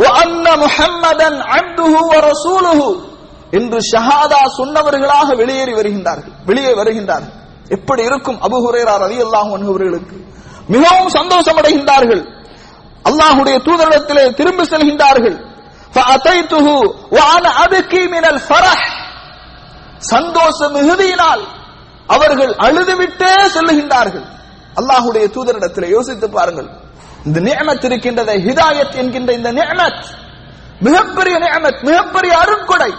வ 0.02 0.06
அன்ன 0.24 0.46
முஹம்மதன் 0.64 1.38
அப்துஹு 1.58 2.00
வ 2.12 2.16
ரசூலுஹு 2.30 2.90
என்று 3.58 3.80
ஷஹாதா 3.92 4.42
சொன்னவர்களாக 4.60 5.28
வெளியேறி 5.42 5.74
வருகின்றார்கள் 5.80 6.34
வெளியே 6.50 6.72
வருகின்றார்கள். 6.80 7.34
எப்படி 7.76 8.02
இருக்கும் 8.10 8.40
அபு 8.48 8.58
ஹுரேரா 8.66 8.96
ரலியல்லாஹு 9.06 9.52
அன்ஹு 9.58 9.70
அவர்களுக்கு? 9.74 10.16
மிகவும் 10.74 11.12
சந்தோஷம் 11.18 11.60
அடைகின்றார்கள் 11.62 12.24
அல்லாஹ்வுடைய 13.10 13.58
தூதரிடத்திலே 13.68 14.24
திரும்பி 14.40 14.64
செல்கின்றார்கள். 14.74 15.38
فأتيته 15.97 16.67
وأنا 17.13 17.51
أبكي 17.65 18.03
من 18.07 18.25
الفرح 18.27 18.81
சந்தோஷ 20.13 20.59
மிகுதியினால் 20.77 21.43
அவர்கள் 22.09 22.53
அழுதுவிட்டே 22.65 23.33
செல்லுகின்றார்கள் 23.55 24.27
அல்லாஹுடைய 24.77 25.25
தூதரிடத்தில் 25.35 25.93
யோசித்து 25.95 26.27
பாருங்கள் 26.31 26.69
இந்த 27.27 27.39
நியமத் 27.47 27.85
இருக்கின்றதை 27.89 28.37
ஹிதாயத் 28.47 28.97
என்கின்ற 29.01 29.31
இந்த 29.39 29.51
நியமத் 29.59 30.01
மிகப்பெரிய 30.87 31.35
நியமத் 31.45 31.83
மிகப்பெரிய 31.89 32.33
அருட்கொடை 32.43 32.91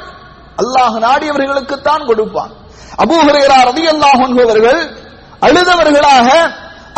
அல்லாஹ் 0.57 0.95
நாடியவர்களுக்கு 1.05 1.75
தான் 1.89 2.05
கொடுப்பான் 2.09 2.53
அபூ 3.03 3.15
ஹுரைரா 3.25 3.57
ரலியல்லாஹு 3.69 4.21
அன்ஹு 4.27 4.41
அவர்கள் 4.45 4.79
அழுதவர்களாக 5.47 6.27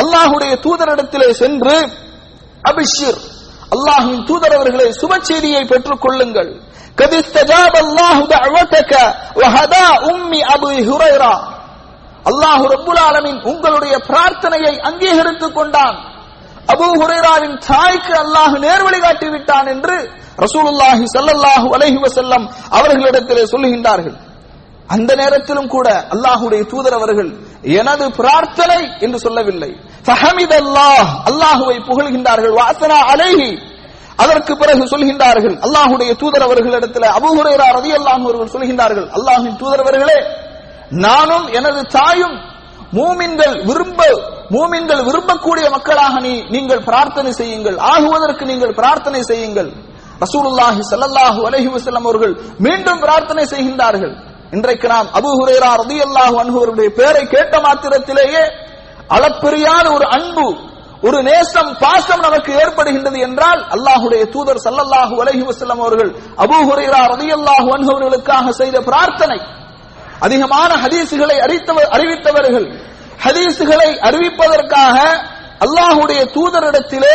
அல்லாஹுடைய 0.03 0.53
தூதரிடத்திலே 0.65 1.29
சென்று 1.41 1.75
அபிஷிர் 2.63 3.19
அல்லாஹின் 3.80 4.22
தூதரவர்களே 4.28 4.86
சுப 5.00 5.12
செய்தியை 5.28 5.64
பெற்றுக் 5.64 6.02
கொள்ளுங்கள். 6.04 6.50
அல்லாஹு 12.30 12.64
ரபுல் 12.74 13.00
ஆலமின் 13.08 13.40
உங்களுடைய 13.50 13.94
பிரார்த்தனையை 14.08 14.74
அங்கீகரித்துக் 14.88 15.56
கொண்டான். 15.58 15.96
அபு 16.72 16.86
ஹுரைராவின் 17.00 17.56
தாய்க்கு 17.68 18.14
அல்லாஹு 18.24 18.56
நேர்வழி 18.66 18.98
காட்டி 19.00 19.28
விட்டான் 19.28 19.68
என்று 19.74 19.96
ரசூலுல்லாஹி 20.44 21.04
சல்லல்லாஹு 21.14 21.66
அலஹி 21.76 21.98
வசல்லம் 22.06 22.44
அவர்களிடத்திலே 22.78 23.44
சொல்லுகின்றார்கள் 23.52 24.16
அந்த 24.94 25.10
நேரத்திலும் 25.14 25.68
கூட 25.74 25.88
அல்லாஹுடைய 26.14 26.62
தூதர் 26.72 26.96
அவர்கள் 26.98 27.30
எனது 27.78 28.04
பிரார்த்தனை 28.20 28.80
என்று 29.04 29.18
சொல்லவில்லை. 29.18 29.70
ஃபஹமித் 30.06 30.54
அல்லாஹ் 30.62 31.08
அல்லாஹுவை 31.30 31.76
புகழ்கின்றார்கள். 31.88 32.54
வாசனா 32.60 32.98
அலைஹி 33.12 33.50
அதற்கு 34.22 34.52
பிறகு 34.62 34.82
சொல்கின்றார்கள் 34.92 35.56
அல்லாஹுடைய 35.66 36.10
தூதர் 36.22 36.46
அவர்களிடத்தில் 36.46 37.08
அபுஹுரேரா 37.18 37.66
ரதி 37.76 37.90
ரலியல்லாஹு 37.90 38.24
அவர்கள் 38.26 38.52
சொல்கின்றார்கள் 38.54 39.08
அல்லாஹின் 39.18 39.58
தூதரவர்களே 39.62 40.18
நானும் 41.06 41.46
எனது 41.58 41.80
தாயும் 41.96 42.36
மூமின்கள் 42.98 43.54
விரும்ப 43.68 44.00
மூமின்கள் 44.54 45.02
விரும்பக்கூடிய 45.08 45.66
மக்களாக 45.74 46.14
நீ 46.26 46.32
நீங்கள் 46.54 46.82
பிரார்த்தனை 46.88 47.32
செய்யுங்கள் 47.40 47.76
ஆகுவதற்கு 47.92 48.44
நீங்கள் 48.50 48.72
பிரார்த்தனை 48.78 49.20
செய்யுங்கள். 49.30 49.68
ரசூலுல்லாஹி 50.24 50.82
சல்லல்லாஹு 50.90 51.40
அலைஹி 51.48 51.68
வஸல்லம் 51.74 52.06
அவர்கள் 52.08 52.34
மீண்டும் 52.66 53.00
பிரார்த்தனை 53.04 53.44
செய்கின்றார்கள். 53.52 54.14
இன்றைக்கு 54.56 54.86
நாம் 54.94 55.08
அபூ 55.18 55.30
ஹுரைரா 55.40 55.70
ரலியல்லாஹு 55.82 56.34
அன்ஹு 56.42 56.56
அவருடைய 56.60 56.88
பெயரை 56.98 57.22
கேட்ட 57.34 57.54
மாத்திரத்திலேயே 57.66 58.42
அளப்பெரியான 59.16 59.84
ஒரு 59.96 60.06
அன்பு 60.16 60.46
ஒரு 61.02 61.18
நேசம் 61.28 61.70
பாசம் 61.82 62.24
நமக்கு 62.26 62.50
ஏற்படுகின்றது 62.62 63.18
என்றால் 63.26 63.60
அல்லாஹுடைய 63.74 64.22
தூதர் 64.34 64.62
சல்லல்லாஹு 64.66 65.14
அலஹி 65.22 65.42
வசல்லம் 65.50 65.80
அவர்கள் 65.84 66.10
அபூ 66.44 66.58
ஹுரைரா 66.68 67.00
ரலியல்லாஹு 67.12 67.68
அன்ஹவர்களுக்காக 67.76 68.46
செய்த 68.60 68.76
பிரார்த்தனை. 68.88 69.38
அதிகமான 70.26 70.70
ஹதீசுகளை 70.82 71.36
அறிவித்தவர் 71.46 71.88
அறிவித்தவர்கள். 71.96 72.66
ஹதீசுகளை 73.24 73.90
அறிவிப்பதற்காக 74.08 74.96
அல்லாஹுடைய 75.64 76.20
தூதரிடத்திலே 76.36 77.14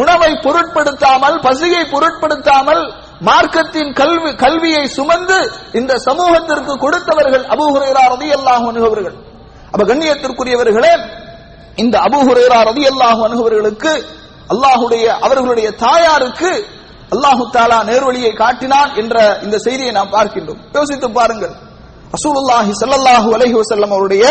உணவை 0.00 0.30
பொருட்படுத்தாமல் 0.44 1.36
பசியை 1.46 1.82
பொருட்படுத்தாமல் 1.94 2.82
மார்க்கத்தின் 3.28 3.90
கல்வி 4.00 4.30
கல்வியை 4.44 4.84
சுமந்து 4.96 5.38
இந்த 5.78 5.92
சமூகத்திற்கு 6.06 6.72
கொடுத்தவர்கள் 6.84 7.44
அபூ 7.54 7.66
ஹுரைரா 7.74 8.04
ரலியல்லாஹு 8.14 8.66
அவர்கள். 8.88 9.16
அப்ப 9.72 9.82
கண்ணியத்திற்குரியவர்களே 9.90 10.94
இந்த 11.78 11.96
அபு 12.06 12.18
ஹுரேரா 12.28 12.58
ரலியல்லாஹு 12.70 13.20
அன்ஹு 13.26 13.40
அவர்களுக்கு 13.44 13.92
அல்லாஹுடைய 14.52 15.04
அவர்களுடைய 15.26 15.68
தாயாருக்கு 15.84 16.50
அல்லாஹு 17.14 17.42
தாலா 17.56 17.78
நேர்வழியை 17.90 18.32
காட்டினான் 18.42 18.90
என்ற 19.00 19.16
இந்த 19.44 19.56
செய்தியை 19.66 19.92
நாம் 19.98 20.14
பார்க்கின்றோம். 20.16 20.60
யோசித்து 20.76 21.08
பாருங்கள். 21.18 21.54
அசூலுல்லாஹி 22.16 22.72
ஸல்லல்லாஹு 22.80 23.28
அலஹி 23.36 23.54
வசல்லம் 23.60 23.92
அவருடைய 23.96 24.24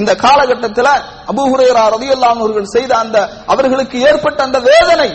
இந்த 0.00 0.10
காலகட்டத்தில் 0.24 0.90
அபு 1.32 1.42
ஹுரேரா 1.52 1.84
ரதி 1.94 2.08
அவர்கள் 2.34 2.72
செய்த 2.76 2.92
அந்த 2.96 3.16
அவர்களுக்கு 3.46 3.96
ஏற்பட்ட 4.08 4.38
அந்த 4.42 4.58
வேதனை 4.70 5.10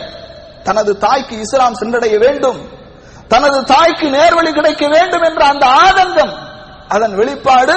தனது 0.64 0.92
தாய்க்கு 1.06 1.36
இஸ்லாம் 1.44 1.80
சென்றடைய 1.82 2.16
வேண்டும் 2.26 2.60
தனது 3.28 3.60
தாய்க்கு 3.74 4.08
நேர்வழி 4.18 4.52
கிடைக்க 4.54 4.84
வேண்டும் 4.88 5.26
என்ற 5.30 5.42
அந்த 5.54 5.66
ஆனந்தம் 5.84 6.34
அதன் 6.90 7.14
வெளிப்பாடு 7.20 7.76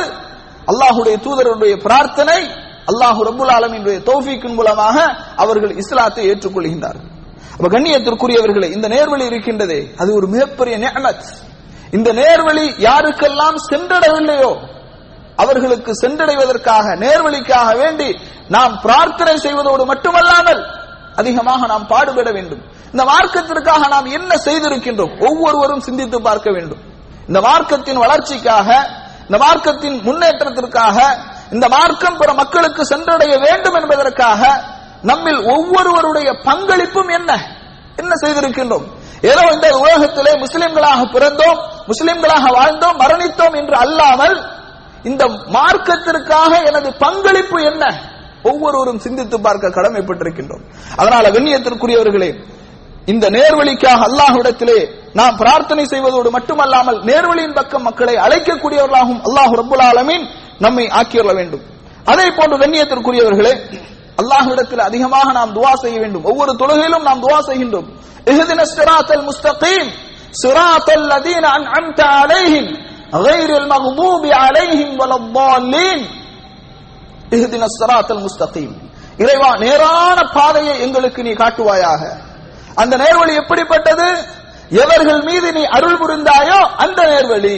அல்லாஹுடைய 0.70 1.16
தூதருடைய 1.26 1.74
பிரார்த்தனை 1.86 2.40
அல்லாஹு 2.90 3.20
ரபுல் 3.28 3.52
ஆலமீனுடைய 3.56 3.98
தௌஃபீக்கின் 4.10 4.56
மூலமாக 4.58 4.96
அவர்கள் 5.42 5.74
இஸ்லாத்தை 5.82 6.24
ஏற்றுக்கொள்கின்றார்கள். 6.30 7.08
அப்ப 7.56 7.68
கண்ணியத்திற்குரியவர்களே 7.76 8.68
இந்த 8.76 8.86
நேர்வழி 8.94 9.24
இருக்கின்றதே 9.30 9.80
அது 10.00 10.10
ஒரு 10.18 10.26
மிகப்பெரிய 10.34 10.74
நேமத் 10.84 11.26
இந்த 11.96 12.08
நேர்வழி 12.20 12.66
யாருக்கெல்லாம் 12.88 13.56
சென்றடையவில்லையோ 13.70 14.52
அவர்களுக்கு 15.42 15.92
சென்றடைவதற்காக 16.02 16.86
நேர்வழிக்காக 17.04 17.68
வேண்டி 17.82 18.08
நாம் 18.54 18.74
பிரார்த்தனை 18.84 19.34
செய்வதோடு 19.44 19.84
மட்டுமல்லாமல் 19.90 20.60
அதிகமாக 21.20 21.66
நாம் 21.72 21.86
பாடுபட 21.92 22.28
வேண்டும். 22.36 22.62
இந்த 22.92 23.02
மார்க்கத்திற்காக 23.12 23.82
நாம் 23.94 24.08
என்ன 24.18 24.32
செய்திருக்கின்றோம்? 24.46 25.12
ஒவ்வொருவரும் 25.28 25.84
சிந்தித்து 25.86 26.18
பார்க்க 26.28 26.48
வேண்டும். 26.56 26.82
இந்த 27.28 27.40
மார்க்கத்தின் 27.48 28.02
வளர்ச்சிக்காக 28.04 28.68
இந்த 29.26 29.38
மார்க்கத்தின் 29.44 29.96
முன்னேற்றத்திற்காக 30.06 30.98
இந்த 31.52 31.66
மார்க்கம் 31.68 32.18
பிற 32.20 32.30
மக்களுக்கு 32.32 32.82
சென்றடைய 32.92 33.34
வேண்டும் 33.46 33.76
என்பதற்காக 33.80 34.42
நம்மில் 35.02 35.40
ஒவ்வொருவருடைய 35.54 36.28
பங்களிப்பும் 36.48 37.10
என்ன? 37.18 37.30
என்ன 37.96 38.12
செய்திருக்கின்றோம்? 38.22 38.86
ஏதோ 39.30 39.42
இந்த 39.54 39.66
உலகத்திலே 39.84 40.32
முஸ்லிம்களாக 40.44 41.00
பிறந்தோம் 41.14 41.58
முஸ்லிம்களாக 41.90 42.46
வாழ்ந்தோம் 42.58 43.00
மரணித்தோம் 43.02 43.56
என்று 43.60 43.76
அல்லாமல் 43.84 44.36
இந்த 45.04 45.22
மார்க்கத்திற்காக 45.56 46.52
எனது 46.68 46.88
பங்களிப்பு 47.04 47.58
என்ன? 47.62 47.84
ஒவ்வொருவரும் 48.42 49.02
சிந்தித்து 49.04 49.36
பார்க்க 49.40 49.76
கடமைப்பட்டிருக்கின்றோம். 49.76 50.64
அதனால 50.96 51.24
கண்ணியத்திற்குரியவர்களே 51.30 52.30
இந்த 53.06 53.26
நேர்வழிக்காக 53.30 54.00
அல்லாஹ்விடத்திலே 54.08 54.78
நாம் 55.12 55.36
பிரார்த்தனை 55.36 55.84
செய்வதோடு 55.92 56.28
மட்டுமல்லாமல் 56.30 56.98
நேர்வழியின் 57.08 57.56
பக்கம் 57.58 57.82
மக்களை 57.82 58.14
அழைக்கக்கூடியவர்களாகவும் 58.26 59.22
அல்லாஹ் 59.28 59.52
ரபுல் 59.60 59.84
ஆலமீன் 59.90 60.24
நம்மை 60.59 60.85
ஆக்கியுள்ள 60.99 61.31
வேண்டும் 61.39 61.63
அதே 62.05 62.25
போன்று 62.37 62.55
கண்ணியத்திற்குரியவர்களே 62.63 63.53
அல்லாஹ்விடத்தில் 64.21 64.87
அதிகமாக 64.89 65.27
நாம் 65.37 65.53
துவா 65.55 65.71
செய்ய 65.83 65.97
வேண்டும் 66.03 66.25
ஒவ்வொரு 66.29 66.51
தொழுகையிலும் 66.61 67.07
நாம் 67.09 67.23
துவா 67.25 67.39
செய்கின்றோம் 67.47 67.87
இஹ்தின 68.31 68.65
ஸிராத்தல் 68.73 69.25
முஸ்தகீம் 69.29 69.89
ஸிராத்தல் 70.41 71.07
லதீன 71.11 71.45
அன்அம்த 71.57 72.01
அலைஹிம் 72.21 72.69
غير 73.21 73.49
المغضوب 73.61 74.23
عليهم 74.43 74.89
ولا 75.01 75.17
الضالين 75.21 75.99
இஹ்தின 77.35 77.63
ஸிராத்தல் 77.75 78.23
முஸ்தகீம் 78.25 78.73
இறைவா 79.23 79.49
நேரான 79.63 80.17
பாதையை 80.35 80.75
எங்களுக்கு 80.85 81.19
நீ 81.27 81.33
காட்டுவாயாக 81.35 82.01
அந்த 82.81 82.93
நேர்வழி 83.03 83.33
எப்படிப்பட்டது 83.41 84.07
எவர்கள் 84.81 85.21
மீது 85.29 85.47
நீ 85.57 85.63
அருள் 85.75 85.99
புரிந்தாயோ 86.01 86.59
அந்த 86.83 86.99
நேர்வழி 87.11 87.57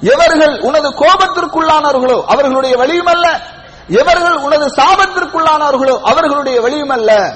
எவர்கள் 0.00 0.60
உனது 0.60 0.88
கோபத்திற்குள்ளானவர்களோ 0.88 2.22
அவர்களுடைய 2.22 2.76
வழியும் 2.76 3.06
அல்ல 3.06 3.40
எவர்கள் 3.88 4.36
உனது 4.36 4.66
சாபத்திற்குள்ளானவர்களோ 4.66 6.00
அவர்களுடைய 6.00 6.60
வழியும் 6.60 6.88
அல்ல 6.88 7.32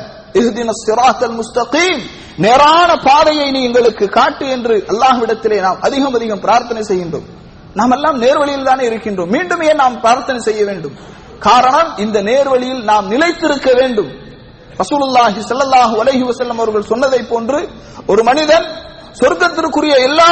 முஸ்தகீம். 1.40 2.02
நேரான 2.36 2.96
பாதையை 2.96 3.50
நீ 3.50 3.64
எங்களுக்கு 3.64 4.08
காட்டு 4.08 4.48
என்று 4.48 4.84
அல்லாஹ்விடத்திலே 4.88 5.60
நாம் 5.60 5.80
அதிகம் 5.80 6.14
அதிகம் 6.14 6.40
பிரார்த்தனை 6.40 6.82
செய்கின்றோம். 6.82 7.26
நாம் 7.74 7.90
எல்லாம் 7.90 8.22
நேர்வழியில் 8.22 8.64
தானே 8.64 8.88
இருக்கின்றோம். 8.88 9.30
மீண்டும் 9.30 9.60
ஏன் 9.60 9.76
நாம் 9.76 10.00
பிரார்த்தனை 10.00 10.42
செய்ய 10.42 10.64
வேண்டும்? 10.64 10.96
காரணம் 11.38 11.96
இந்த 11.96 12.22
நேர்வழியில் 12.22 12.82
நாம் 12.82 13.08
நிலைத்திருக்க 13.08 13.72
வேண்டும். 13.74 14.10
ரசூலுல்லாஹி 14.78 15.40
சல்லாஹூ 15.50 15.94
அலஹி 16.02 16.24
வசல்லம் 16.30 16.58
அவர்கள் 16.58 16.82
சொன்னதை 16.82 17.22
போன்று 17.22 17.68
ஒரு 18.06 18.22
மனிதன் 18.22 18.66
சொர்க்கத்திற்குரிய 19.20 19.94
எல்லா 19.98 20.28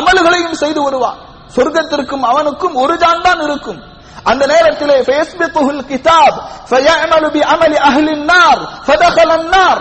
அமல்களையும் 0.00 0.52
செய்து 0.52 0.82
வருவான். 0.82 1.29
சொர்க்கத்திற்கும் 1.56 2.22
அவனுக்கும் 2.22 2.74
ஒரு 2.74 2.98
ஜான் 2.98 3.22
தான் 3.22 3.40
இருக்கும். 3.40 3.80
அந்த 4.24 4.46
நேரத்திலே 4.46 4.96
ஃபயஸ்பித்துல் 5.00 5.82
கிதாப் 5.90 6.36
ஃபயஅமலு 6.70 7.30
பி 7.30 7.40
அமலி 7.40 7.78
அஹ்லின் 7.88 8.24
நார் 8.24 8.60
ஃபதகலன் 8.86 9.48
நார். 9.48 9.80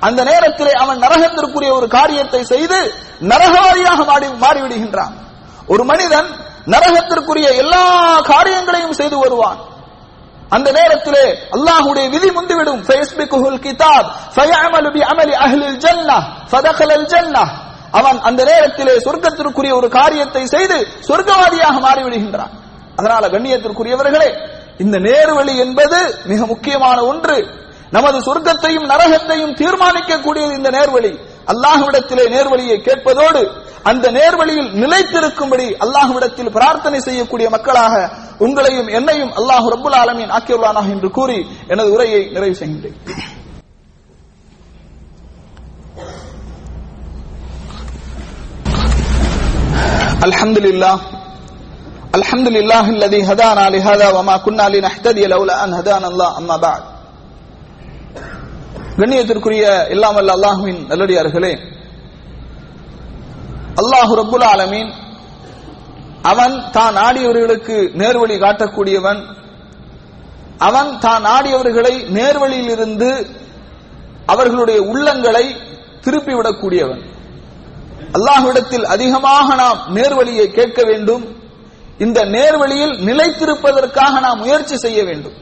அந்த 0.00 0.24
நேரத்திலே 0.24 0.72
அவன் 0.72 0.98
நரகத்திற்குரிய 0.98 1.72
ஒரு 1.72 1.88
காரியத்தை 1.88 2.44
செய்து 2.44 2.80
நரகவாதியாக 3.20 4.04
மாறி 4.04 4.26
மாறிவிடுகின்றான். 4.26 5.14
ஒரு 5.66 5.84
மனிதன் 5.84 6.28
நரகத்திற்குரிய 6.66 7.48
எல்லா 7.56 7.84
காரியங்களையும் 8.20 8.92
செய்து 8.92 9.18
வருவான். 9.18 9.58
அந்த 10.48 10.72
நேரத்திலே 10.72 11.24
அல்லாஹுடைய 11.50 12.10
விதி 12.10 12.28
முந்திவிடும் 12.30 12.82
ஃபயஸ்பிகுல் 12.86 13.60
கிதாப் 13.66 14.08
ஃபயஅமலு 14.34 14.90
பி 14.92 15.00
அமலி 15.00 15.34
அஹ்லில் 15.46 15.78
ஜன்னஹ் 15.84 16.24
ஃபதகலல் 16.50 17.06
ஜன்னஹ். 17.12 17.52
அவன் 17.90 18.20
அந்த 18.20 18.44
நேரத்திலே 18.44 18.96
சொர்க்கத்திற்குரிய 18.96 19.74
ஒரு 19.74 19.88
காரியத்தை 19.88 20.46
செய்து 20.46 20.86
சொர்க்கவாதியாக 21.08 21.76
மாறிவிடுகின்றான். 21.86 22.52
அதனால 22.96 23.28
கண்ணியத்திற்குரியவர்களே 23.28 24.30
இந்த 24.78 24.98
நேர்வழி 24.98 25.56
என்பது 25.56 26.18
மிக 26.24 26.46
முக்கியமான 26.46 27.04
ஒன்று. 27.04 27.64
நமது 27.90 28.18
சொர்க்கத்தையும் 28.18 28.88
நரகத்தையும் 28.90 29.54
தீர்மானிக்கக்கூடியது 29.54 30.52
இந்த 30.52 30.70
நேர்வழி. 30.70 31.18
அல்லாஹ்விடத்திலே 31.46 32.24
நேர்வழியை 32.28 32.82
கேட்பதோடு 32.82 33.64
அந்த 33.82 34.10
நேர்வழியில் 34.10 34.70
நிலைத்திருக்கும்படி 34.82 35.76
அல்லாஹ்விடத்தில் 35.84 36.50
பிரார்த்தனை 36.50 37.00
செய்யக்கூடிய 37.00 37.50
மக்களாக 37.50 38.10
உங்களையும் 38.38 38.88
என்னையும் 38.88 39.32
அல்லாஹ் 39.32 39.68
ரபுல் 39.74 39.96
ஆலமின் 40.02 40.30
ஆக்கியுள்ளானாக 40.30 40.90
என்று 40.90 41.10
கூறி 41.10 41.46
எனது 41.68 41.92
உரையை 41.92 42.28
நிறைவு 42.32 42.54
செய்கின்றேன். 42.54 42.96
الحمد 50.23 50.57
لله 50.59 50.95
الحمد 52.15 52.47
لله 52.47 52.85
الذي 52.89 53.21
هدانا 53.23 53.69
لهذا 53.69 54.07
وما 54.09 54.35
كنا 54.37 54.65
لنهتدي 54.69 55.23
لولا 55.27 55.63
ان 55.63 55.73
هدانا 55.73 56.07
الله 56.07 56.29
اما 56.37 56.57
بعد 56.57 56.81
கண்ணியத்திற்குரிய 58.99 59.63
எல்லாம் 59.93 60.17
அல்ல 60.21 60.31
அல்லாஹுவின் 60.37 60.79
நல்லடியார்களே 60.89 61.53
அல்லாஹு 63.81 64.11
ரப்புல் 64.21 64.45
ஆலமீன் 64.53 64.89
அவன் 66.31 66.55
தான் 66.71 66.93
நாடியவர்களுக்கு 66.93 67.77
நேர்வழி 68.01 68.35
காட்டக்கூடியவன் 68.43 69.21
அவன் 70.67 70.91
தான் 71.05 71.23
நாடியவர்களை 71.29 71.93
நேர்வழியில் 72.17 72.71
இருந்து 72.75 73.09
அவர்களுடைய 74.33 74.79
உள்ளங்களை 74.91 75.45
திருப்பிவிடக்கூடியவன் 76.05 77.01
அல்லாஹ்விடத்தில் 78.12 78.84
அதிகமாக 78.84 79.54
நாம் 79.54 79.78
நேர்வழியை 79.94 80.46
கேட்க 80.46 80.82
வேண்டும். 80.84 81.36
இந்த 81.98 82.24
நேர்வழியில் 82.24 83.04
நிலைத்திருப்பதற்காக 83.04 84.20
நாம் 84.20 84.38
முயற்சி 84.38 84.76
செய்ய 84.76 85.04
வேண்டும். 85.04 85.32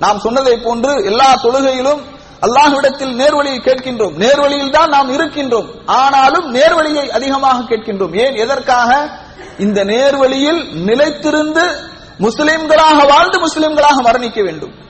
நாம் 0.00 0.18
சொன்னதை 0.18 0.56
போன்று 0.56 1.04
எல்லா 1.04 1.34
தொழுகையிலும் 1.34 2.00
அல்லாஹ்விடத்தில் 2.40 3.16
நேர்வழியை 3.16 3.58
கேட்கின்றோம். 3.58 4.16
நேர்வழியில் 4.18 4.70
தான் 4.70 4.88
நாம் 4.88 5.10
இருக்கின்றோம். 5.10 5.66
ஆனாலும் 5.86 6.54
நேர்வழியை 6.54 7.08
அதிகமாக 7.08 7.62
கேட்கின்றோம். 7.62 8.16
ஏன்? 8.16 8.34
எதற்காக? 8.34 9.10
இந்த 9.58 9.84
நேர்வழியில் 9.84 10.66
நிலைத்திருந்து 10.86 11.92
முஸ்லிம்களாக 12.20 13.08
வாழ்ந்து 13.08 13.46
முஸ்லிம்களாக 13.46 14.02
மரணிக்க 14.02 14.42
வேண்டும். 14.42 14.83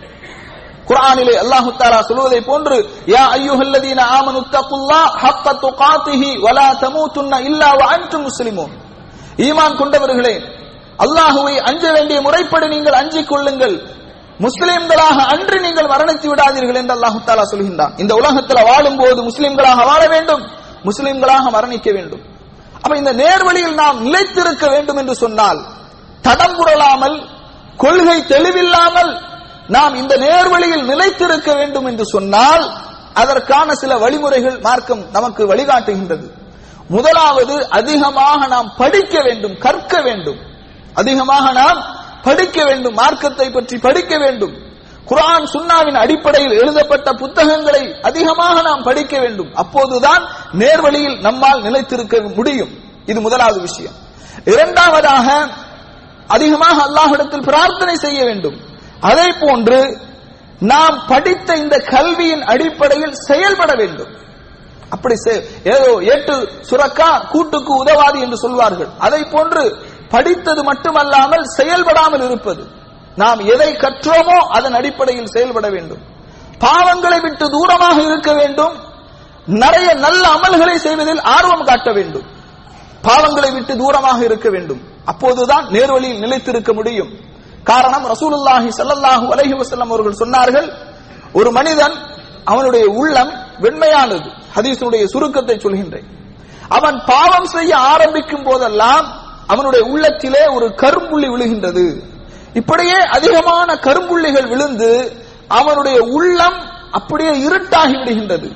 குரானிலே 0.88 1.34
அல்லாஹு 1.42 1.70
தாலா 1.80 1.98
சொல்வதை 2.08 2.40
போன்று 2.50 2.76
யா 3.14 3.22
ஐயுஹல்லதீன 3.38 4.00
ஆமனு 4.16 4.40
தக்குல்லா 4.54 5.00
ஹக்க 5.22 5.46
துகாத்திஹி 5.64 6.30
வலா 6.44 6.68
தமூதுன்ன 6.84 7.40
இல்லா 7.48 7.70
வ 7.80 7.82
அன்தும் 7.94 8.26
முஸ்லிமூன். 8.28 8.72
ஈமான் 9.46 9.78
கொண்டவர்களே 9.80 10.34
அல்லாஹுவை 11.04 11.54
அஞ்ச 11.68 11.84
வேண்டிய 11.96 12.18
முறைப்படி 12.26 12.66
நீங்கள் 12.74 12.98
அஞ்சிக் 13.00 13.30
கொள்ளுங்கள். 13.30 13.76
முஸ்லிம்களாக 14.44 15.18
அன்று 15.32 15.56
நீங்கள் 15.66 15.90
மரணித்து 15.92 16.26
விடாதீர்கள் 16.30 16.78
என்று 16.80 16.94
அல்லாஹு 16.96 17.18
தாலா 17.28 17.44
சொல்கின்றான். 17.52 17.92
இந்த 18.02 18.12
உலகத்தில் 18.20 18.66
வாழும் 18.70 18.98
போது 19.00 19.20
முஸ்லிம்களாக 19.30 19.80
வாழ 19.90 20.02
வேண்டும் 20.14 20.42
முஸ்லிம்களாக 20.88 21.44
மரணிக்க 21.56 21.88
வேண்டும். 21.96 22.22
அப்ப 22.82 22.94
இந்த 23.02 23.12
நேர்வழியில் 23.22 23.76
நாம் 23.82 23.98
நிலைத்திருக்க 24.06 24.64
வேண்டும் 24.74 24.98
என்று 25.02 25.14
சொன்னால் 25.24 25.60
தடம் 26.26 26.56
புரளாமல் 26.58 27.16
கொள்கை 27.82 28.18
தெளிவில்லாமல் 28.32 29.12
நாம் 29.68 29.94
இந்த 29.94 30.16
நேர்வழியில் 30.16 30.84
நிலைத்திருக்க 30.84 31.54
வேண்டும் 31.54 31.84
என்று 31.84 32.06
சொன்னால் 32.06 32.72
அதற்கான 33.14 33.74
சில 33.74 33.96
வழிமுறைகள் 33.96 34.58
மார்க்கம் 34.58 35.10
நமக்கு 35.10 35.54
வழிகாட்டுகின்றது. 35.54 36.30
முதலாவது 36.88 37.70
அதிகமாக 37.70 38.46
நாம் 38.46 38.74
படிக்க 38.76 39.22
வேண்டும் 39.22 39.58
கற்க 39.58 40.02
வேண்டும். 40.02 40.38
அதிகமாக 40.94 41.52
நாம் 41.52 41.96
படிக்க 42.22 42.64
வேண்டும் 42.64 42.94
மார்க்கத்தை 42.94 43.50
பற்றி 43.50 43.78
படிக்க 43.78 44.18
வேண்டும். 44.18 44.52
குரான் 45.08 45.44
சுன்னாவின் 45.52 45.94
அடிப்படையில் 45.94 46.58
எழுதப்பட்ட 46.58 47.12
புத்தகங்களை 47.12 48.00
அதிகமாக 48.02 48.62
நாம் 48.62 48.82
படிக்க 48.82 49.18
வேண்டும். 49.18 49.54
அப்போதுதான் 49.54 50.28
நேர்வழியில் 50.58 51.20
நம்மால் 51.20 51.62
நிலைத்திருக்க 51.62 52.20
முடியும். 52.20 52.70
இது 53.06 53.20
முதலாவது 53.20 53.60
விஷயம். 53.60 53.92
இரண்டாவதாக 54.44 55.48
அதிகமாக 56.26 56.90
அல்லாஹிடத்தில் 56.90 57.42
பிரார்த்தனை 57.42 57.94
செய்ய 57.94 58.24
வேண்டும். 58.24 58.72
அதே 59.10 59.28
போன்று 59.42 59.78
நாம் 60.72 60.96
படித்த 61.06 61.56
இந்த 61.62 61.76
கல்வியின் 61.94 62.44
அடிப்படையில் 62.52 63.16
செயல்பட 63.28 63.72
வேண்டும். 63.80 64.12
அப்படி 64.94 65.14
ஏதோ 65.74 65.90
ஏட்டு 66.12 66.34
சுரக்கா 66.70 67.10
கூட்டுக்கு 67.32 67.72
உதவாது 67.82 68.18
என்று 68.24 68.38
சொல்வார்கள். 68.44 68.90
அதை 68.98 69.20
போன்று 69.34 69.62
படித்தது 70.14 70.62
மட்டுமல்லாமல் 70.64 71.44
செயல்படாமல் 71.58 72.24
இருப்பது. 72.28 72.62
நாம் 73.22 73.40
எதை 73.54 73.70
கற்றோமோ 73.82 74.38
அதன் 74.56 74.76
அடிப்படையில் 74.78 75.32
செயல்பட 75.34 75.66
வேண்டும். 75.74 76.02
பாவங்களை 76.64 77.18
விட்டு 77.20 77.46
தூரமாக 77.56 77.98
இருக்க 78.08 78.32
வேண்டும். 78.32 78.74
நிறைய 79.62 79.88
நல்ல 80.06 80.22
அமல்களை 80.36 80.76
செய்வதில் 80.86 81.22
ஆர்வம் 81.36 81.66
காட்ட 81.68 81.90
வேண்டும். 81.92 82.26
பாவங்களை 83.08 83.50
விட்டு 83.52 83.74
தூரமாக 83.82 84.20
இருக்க 84.28 84.48
வேண்டும். 84.50 84.82
அப்போதுதான் 85.04 85.66
நேர்வழியில் 85.66 86.22
நிலைத்திருக்க 86.24 86.72
முடியும். 86.72 87.10
காரணம் 87.64 88.04
ரசூலுல்லாஹி 88.12 88.68
சல்லாஹூ 88.78 89.26
அலஹி 89.34 89.54
வசல்லம் 89.60 89.92
அவர்கள் 89.94 90.20
சொன்னார்கள் 90.22 90.68
ஒரு 91.32 91.50
மனிதன் 91.52 91.94
அவனுடைய 92.44 92.86
உள்ளம் 92.86 93.32
வெண்மையானது 93.60 94.28
ஹதீசனுடைய 94.56 95.04
சுருக்கத்தை 95.04 95.56
சொல்கின்றேன். 95.56 96.08
அவன் 96.68 97.02
பாவம் 97.06 97.44
செய்ய 97.44 97.76
ஆரம்பிக்கும் 97.76 98.42
போதெல்லாம் 98.42 99.06
அவனுடைய 99.46 99.86
உள்ளத்திலே 99.86 100.46
ஒரு 100.46 100.66
கரும்புள்ளி 100.82 101.28
விழுகின்றது. 101.32 101.86
இப்படியே 102.54 102.98
அதிகமான 103.16 103.74
கரும்புள்ளிகள் 103.74 104.48
விழுந்து 104.48 104.90
அவனுடைய 105.48 105.98
உள்ளம் 106.00 106.58
அப்படியே 106.90 107.30
இருட்டாகி 107.30 107.96
விடுகின்றது. 108.00 108.48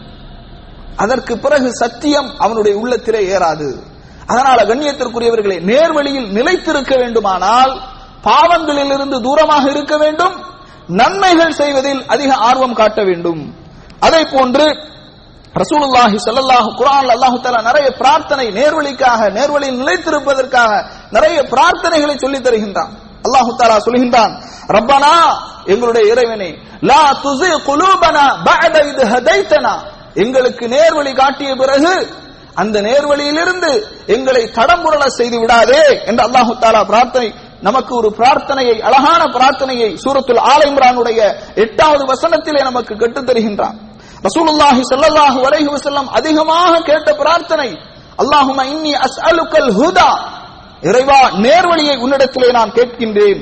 அதற்கு 0.96 1.38
பிறகு 1.38 1.68
சத்தியம் 1.72 2.30
அவனுடைய 2.38 2.78
உள்ளத்திலே 2.78 3.20
ஏறாது. 3.34 3.68
அதனால 4.26 4.58
கண்ணியத்திற்குரியவர்களை 4.64 5.58
நேர்வழியில் 5.70 6.32
நிலைத்திருக்க 6.32 6.94
வேண்டுமானால் 6.96 7.72
பாவங்களிலிருந்து 8.26 9.16
தூரமாக 9.26 9.64
இருக்க 9.74 9.94
வேண்டும். 10.04 10.36
நன்மைகள் 11.00 11.58
செய்வதில் 11.60 12.02
அதிக 12.14 12.30
ஆர்வம் 12.48 12.78
காட்ட 12.80 13.00
வேண்டும். 13.08 13.42
அதை 14.06 14.22
போன்று 14.34 14.66
ரசூலுல்லாஹி 15.60 16.16
சல்லாஹு 16.26 16.68
குரான் 16.80 17.10
அல்லாஹ் 17.14 17.36
தாலா 17.44 17.60
நிறைய 17.68 17.88
பிரார்த்தனை 18.00 18.46
நேர்வழிக்காக 18.58 19.20
நேர்வழியில் 19.38 19.80
நிலைத்திருப்பதற்காக 19.82 20.72
நிறைய 21.16 21.38
பிரார்த்தனைகளை 21.52 22.16
சொல்லி 22.24 22.38
தருகின்றான். 22.46 22.92
அல்லாஹு 23.26 23.50
தாலா 23.60 23.76
சொல்கின்றான் 23.86 24.34
ரப்பனா 24.76 25.14
எங்களுடைய 25.72 26.04
இறைவனே 26.12 26.50
லா 26.90 27.02
துசி 27.24 27.50
குலூபனா 27.68 28.24
பஅத 28.46 28.76
இது 28.90 29.02
ஹதைத்தனா. 29.12 29.74
எங்களுக்கு 30.24 30.64
நேர்வழி 30.74 31.12
காட்டிய 31.20 31.50
பிறகு 31.62 31.92
அந்த 32.62 32.76
நேர்வழியிலிருந்து 32.88 33.72
எங்களை 34.14 34.42
தடம்புரள 34.58 35.02
செய்து 35.18 35.36
விடாதே 35.42 35.82
என்று 36.08 36.22
அல்லாஹு 36.28 36.52
தாலா 36.62 36.80
பிரார்த்தனை 36.92 37.28
நமக்கு 37.60 37.96
ஒரு 37.96 38.08
பிரார்த்தனையை 38.18 38.80
அழகான 38.80 39.24
பிரார்த்தனையை 39.24 39.90
சூரத்துல் 40.04 40.42
ஆல 40.52 40.60
இம்ரானுடைய 40.70 41.20
எட்டாவது 41.54 42.04
வசனத்திலே 42.04 42.60
நமக்கு 42.62 42.96
கற்றுத் 42.96 43.28
தருகின்றான். 43.30 43.76
ரசூலுல்லாஹி 44.26 44.82
சல்லல்லாஹு 44.90 45.40
அலைஹி 45.48 45.68
வஸல்லம் 45.74 46.08
அதிகமாக 46.18 46.80
கேட்ட 46.80 47.14
பிரார்த்தனை 47.14 47.68
அல்லாஹும்ம 48.22 48.60
இன்னி 48.74 48.92
அஸ்அலுக்கல் 49.06 49.70
ஹுதா. 49.78 50.10
இறைவா 50.80 51.20
நேர்வழியை 51.44 51.96
உன்னிடத்திலே 52.04 52.50
நான் 52.52 52.70
கேட்கின்றேன். 52.70 53.40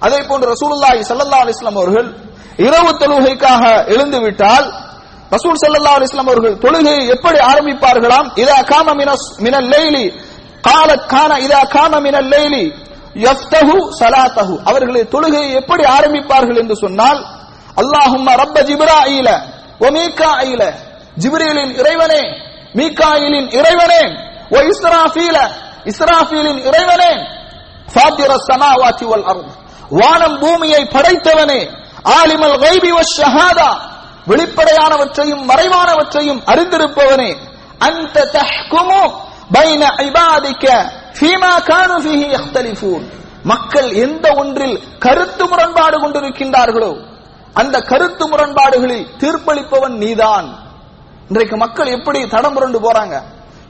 அதே 0.00 0.18
போன்று 0.28 0.46
ரசூலுல்லாஹி 0.54 1.00
சல்லல்லாஹு 1.10 1.42
அலைஹி 1.44 1.56
வஸல்லம் 1.56 1.78
அவர்கள் 1.80 2.08
இரவு 2.56 2.90
தொழுகைக்காக 3.02 3.62
எழுந்து 3.86 4.20
விட்டால் 4.20 4.66
ரசூல் 5.30 5.60
சல்லல்லாஹு 5.62 5.96
அலைஹி 5.96 6.08
வஸல்லம் 6.10 6.30
அவர்கள் 6.30 6.56
தொழுகையை 6.64 7.06
எப்படி 7.06 7.38
ஆரம்பிப்பார்களாம்? 7.50 8.26
இதா 8.42 8.58
காம 8.72 8.94
மினஸ் 8.94 9.26
மினல் 9.38 9.68
லைலி. 9.68 10.04
காலத் 10.68 11.06
கான 11.06 11.38
இதா 11.46 11.60
காம 11.76 12.00
மினல் 12.00 12.28
லைலி. 12.34 12.64
யஃப்தஹு 13.24 13.76
ஸலாத்தஹு 14.00 14.54
அவர்களை 14.64 15.02
தொழுகையை 15.14 15.50
எப்படி 15.60 15.84
ஆரம்பிப்பார்கள் 15.84 16.58
என்று 16.62 16.76
சொன்னால் 16.76 17.20
அல்லாஹும் 17.80 18.26
ரப்ப 18.42 18.56
ஜிப்ரா 18.68 18.98
ஐல 19.14 19.28
ஓ 19.78 19.88
மீகா 19.96 20.30
ஐல 20.48 20.62
ஜிப்ரீலின் 21.22 21.74
இறைவனே 21.80 22.22
மீகாயிலின் 22.74 23.48
இறைவனே 23.58 24.02
ஓ 24.50 24.58
இஸ்ராஃபீல 24.72 25.38
இஸ்ராஃபீலின் 25.90 26.60
இறைவனே. 26.68 27.12
ஃபாத்திர 27.94 28.30
சமாவாத்தி 28.48 29.04
வல் 29.04 29.26
அர்த். 29.32 29.50
வானம் 29.90 30.38
பூமியை 30.38 30.82
படைத்தவனே 30.94 31.60
ஆலிமல் 32.18 32.56
கைபி 32.64 32.90
வ 32.92 33.00
ஷஹாதா. 33.16 33.70
வெளிப்படையானவற்றையும் 34.26 35.42
மறைவானவற்றையும் 35.50 36.40
அறிந்திருப்பவனே. 36.46 37.30
அந்த 37.78 38.24
தஹ்குமு 38.36 39.02
பைன 39.54 39.82
இபாதிக்க. 40.06 40.66
ஃபீமா 41.18 41.52
கானு 41.70 41.96
ஃபீஹி 42.04 42.28
மக்கள் 43.50 43.88
எந்த 44.04 44.26
ஒன்றில் 44.36 44.76
கருத்து 44.98 45.44
முரண்பாடு 45.48 45.96
கொண்டிருக்கின்றார்களோ 46.02 46.92
அந்த 47.60 47.76
கருத்து 47.80 48.24
முரண்பாடுகளில் 48.28 49.06
தீர்ப்பளிப்பவன் 49.20 49.96
நீதான். 50.02 50.48
இன்றைக்கு 51.28 51.56
மக்கள் 51.56 51.86
எப்படி 51.86 52.20
தடம் 52.28 52.54
புரண்டு 52.54 52.78
போறாங்க? 52.86 53.14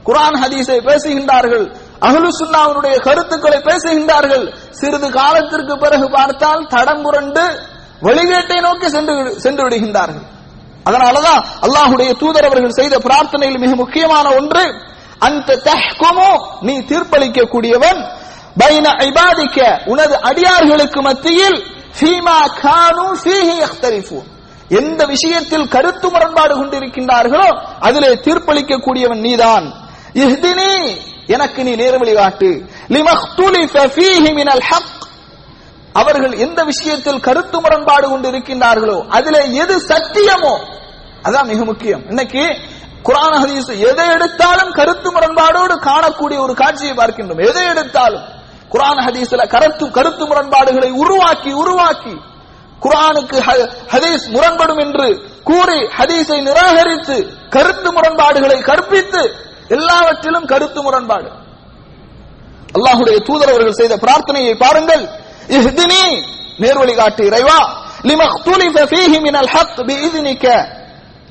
குரான் 0.07 0.37
ஹதீஸை 0.43 0.79
பேசுகின்றார்கள் 0.89 1.65
அகலு 2.07 2.29
சுன்னாவினுடைய 2.39 2.95
கருத்துக்களை 3.07 3.59
பேசுகின்றார்கள். 3.69 4.45
சிறிது 4.79 5.07
காலத்திற்கு 5.11 5.77
பிறகு 5.77 6.07
பார்த்தால் 6.09 6.67
தடம் 6.67 7.01
புரண்டு 7.01 7.45
வழிகேட்டை 8.01 8.59
நோக்கி 8.61 8.89
சென்று 8.89 9.39
சென்று 9.39 9.63
விடுகின்றார்கள். 9.63 10.25
அதனாலதான் 10.85 11.41
அல்லாஹுடைய 11.65 12.11
தூதர் 12.17 12.47
அவர்கள் 12.49 12.77
செய்த 12.79 12.95
பிரார்த்தனையில் 12.97 13.63
மிக 13.63 13.75
முக்கியமான 13.75 14.27
ஒன்று 14.35 14.65
அந்த 15.19 15.59
தஹ்குமு 15.69 16.31
நீ 16.61 16.79
தீர்ப்பளிக்க 16.79 17.43
கூடியவன் 17.43 17.99
பைன 18.59 18.87
இபாதிக்க 19.07 19.59
உனது 19.85 20.15
அடியார்களுக்கு 20.21 21.01
மத்தியில் 21.01 21.59
ஃபீமா 21.99 22.39
கானு 22.61 23.05
ஃபீஹி 23.23 23.55
யக்தலிஃபூன். 23.63 24.27
எந்த 24.69 25.05
விஷயத்தில் 25.05 25.67
கருத்து 25.67 26.09
முரண்பாடு 26.09 26.53
கொண்டிருக்கின்றார்களோ 26.55 27.49
அதிலே 27.79 28.09
தீர்ப்பளிக்க 28.25 28.77
கூடியவன் 28.77 29.19
நீதான். 29.19 29.67
இஹ்தினி 30.13 30.71
எனக்கு 31.27 31.63
நீ 31.63 31.75
நேர்வழி 31.75 32.13
காட்டு 32.13 32.49
லிமஹ்துலிஃப 32.89 33.75
ஃபீஹி 33.95 34.33
மினல் 34.33 34.65
ஹக். 34.69 34.93
அவர்கள் 35.93 36.31
எந்த 36.31 36.63
விஷயத்தில் 36.63 37.19
கருத்து 37.19 37.61
முரண்பாடு 37.61 38.09
கொண்டு 38.09 38.29
இருக்கின்றார்களோ 38.31 38.97
அதிலே 39.09 39.41
எது 39.53 39.75
சத்தியமோ 39.87 40.55
அதான் 41.23 41.45
மிக 41.45 41.63
முக்கியம். 41.65 42.03
இன்னைக்கு 42.09 42.43
குரான் 43.05 43.37
ஹதீஸ் 43.43 43.69
எதை 43.89 44.07
எடுத்தாலும் 44.07 44.71
கருத்து 44.71 45.09
முரண்பாடோடு 45.11 45.75
காணக்கூடிய 45.89 46.37
ஒரு 46.45 46.53
காட்சியை 46.53 46.93
பார்க்கின்றோம். 46.95 47.43
எதை 47.49 47.65
எடுத்தாலும் 47.67 48.25
குரான் 48.73 49.01
ஹதீஸ்ல 49.07 49.47
கருத்து 49.47 49.91
கருத்து 49.91 50.23
முரண்பாடுகளை 50.27 50.89
உருவாக்கி 50.91 51.51
உருவாக்கி 51.51 52.15
குரானுக்கு 52.85 53.37
ஹதீஸ் 53.93 54.25
முரண்படும் 54.29 54.77
என்று 54.77 55.07
கூறி 55.43 55.79
ஹதீஸை 55.97 56.39
நிராகரித்து 56.41 57.17
கருத்து 57.49 57.89
முரண்பாடுகளை 57.91 58.61
கற்பித்து 58.61 59.21
எல்லாவற்றிலும் 59.67 60.45
கருத்து 60.45 60.83
முரண்பாடு. 60.83 61.29
அல்லாஹுடைய 62.77 63.17
தூதர் 63.23 63.49
அவர்கள் 63.49 63.79
செய்த 63.79 63.95
பிரார்த்தனையை 63.95 64.57
பாருங்கள். 64.57 65.03
இஹ்தினி 65.47 66.03
நேர்வழி 66.63 66.95
காட்டு 66.95 67.23
இறைவா. 67.25 67.59
லிமக்துலிஃப 68.09 68.77
ஃபீஹி 68.91 69.19
மினல் 69.21 69.49
ஹக் 69.53 69.79
பிஇذنிக 69.87 70.45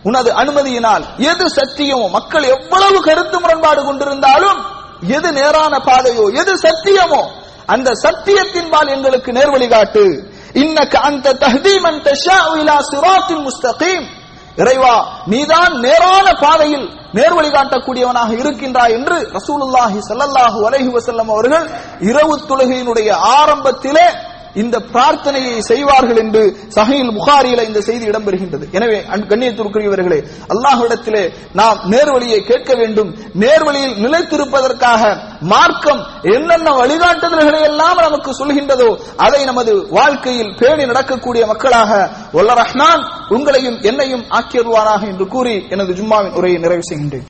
உனது 0.09 0.31
அனுமதியினால் 0.41 1.05
எது 1.31 1.47
சத்தியமோ 1.59 2.07
மக்கள் 2.17 2.45
எவ்வளவு 2.55 2.99
கருத்து 3.09 3.37
முரண்பாடு 3.43 3.81
கொண்டிருந்தாலும் 3.89 4.61
எது 5.17 5.29
நேரான 5.39 5.75
பாதையோ 5.89 6.27
எது 6.43 6.55
சத்தியமோ 6.67 7.23
அந்த 7.75 7.89
சத்தியத்தின்பால் 8.05 8.93
எங்களுக்கு 8.95 9.31
நேர்வழி 9.39 9.67
காட்டு. 9.69 10.05
இன்னக்கு 10.65 10.99
அந்த 11.09 11.35
தஹ்தீமன் 11.43 11.99
சிராத்தின் 12.91 13.43
முஸ்தகீம். 13.49 14.07
இறைவா 14.63 14.93
நீதான் 15.33 15.75
நேரான 15.87 16.27
பாதையில் 16.43 16.87
நேர்வழி 17.17 17.51
காட்டக்கூடியவனாக 17.57 18.31
இருக்கின்றாய் 18.43 18.95
என்று 18.99 19.17
ரசூலுல்லாஹி 19.37 19.99
ஸல்லல்லாஹு 20.09 20.59
அலைஹி 20.69 20.91
வசல்லம் 20.97 21.31
அவர்கள் 21.35 21.67
இரவு 22.11 22.35
தொழுகையினுடைய 22.51 23.09
ஆரம்பத்திலே 23.39 24.07
இந்த 24.63 24.77
பிரார்த்தனையை 24.95 25.57
செய்வார்கள் 25.71 26.21
என்று 26.25 26.43
சஹையில் 26.77 27.13
புகாரியில 27.19 27.65
இந்த 27.69 27.81
செய்தி 27.89 28.05
இடம்பெறுகின்றது. 28.11 28.65
எனவே 28.73 28.99
கண்ணியத்திற்குரியவர்களே 29.31 30.21
அல்லாஹ்விடத்திலே 30.55 31.25
நாம் 31.61 31.79
நேர்வழியை 31.93 32.41
கேட்க 32.51 32.75
வேண்டும். 32.75 33.11
நேர்வழியில் 33.45 33.97
நிலைத்திருப்பதற்காக 34.05 35.03
மார்க்கம் 35.53 36.03
என்னென்ன 36.35 36.69
வழிகாட்டுதல்களை 36.81 37.61
எல்லாம் 37.71 38.01
நமக்கு 38.07 38.31
சொல்கின்றதோ 38.41 38.91
அதை 39.27 39.41
நமது 39.45 39.73
வாழ்க்கையில் 39.99 40.55
பேணி 40.61 40.85
நடக்கக்கூடிய 40.91 41.43
மக்களாக 41.47 41.93
வல்ல 42.33 42.55
ரஹ்மான் 42.63 43.03
உங்களையும் 43.37 43.79
என்னையும் 43.91 44.25
ஆக்கியருவானாக 44.39 45.03
என்று 45.13 45.27
கூறி 45.35 45.55
எனது 45.69 45.93
ஜும்மாவின் 46.01 46.37
உரையை 46.41 46.59
நிறைவு 46.61 46.85
செய்கின்றேன். 46.91 47.25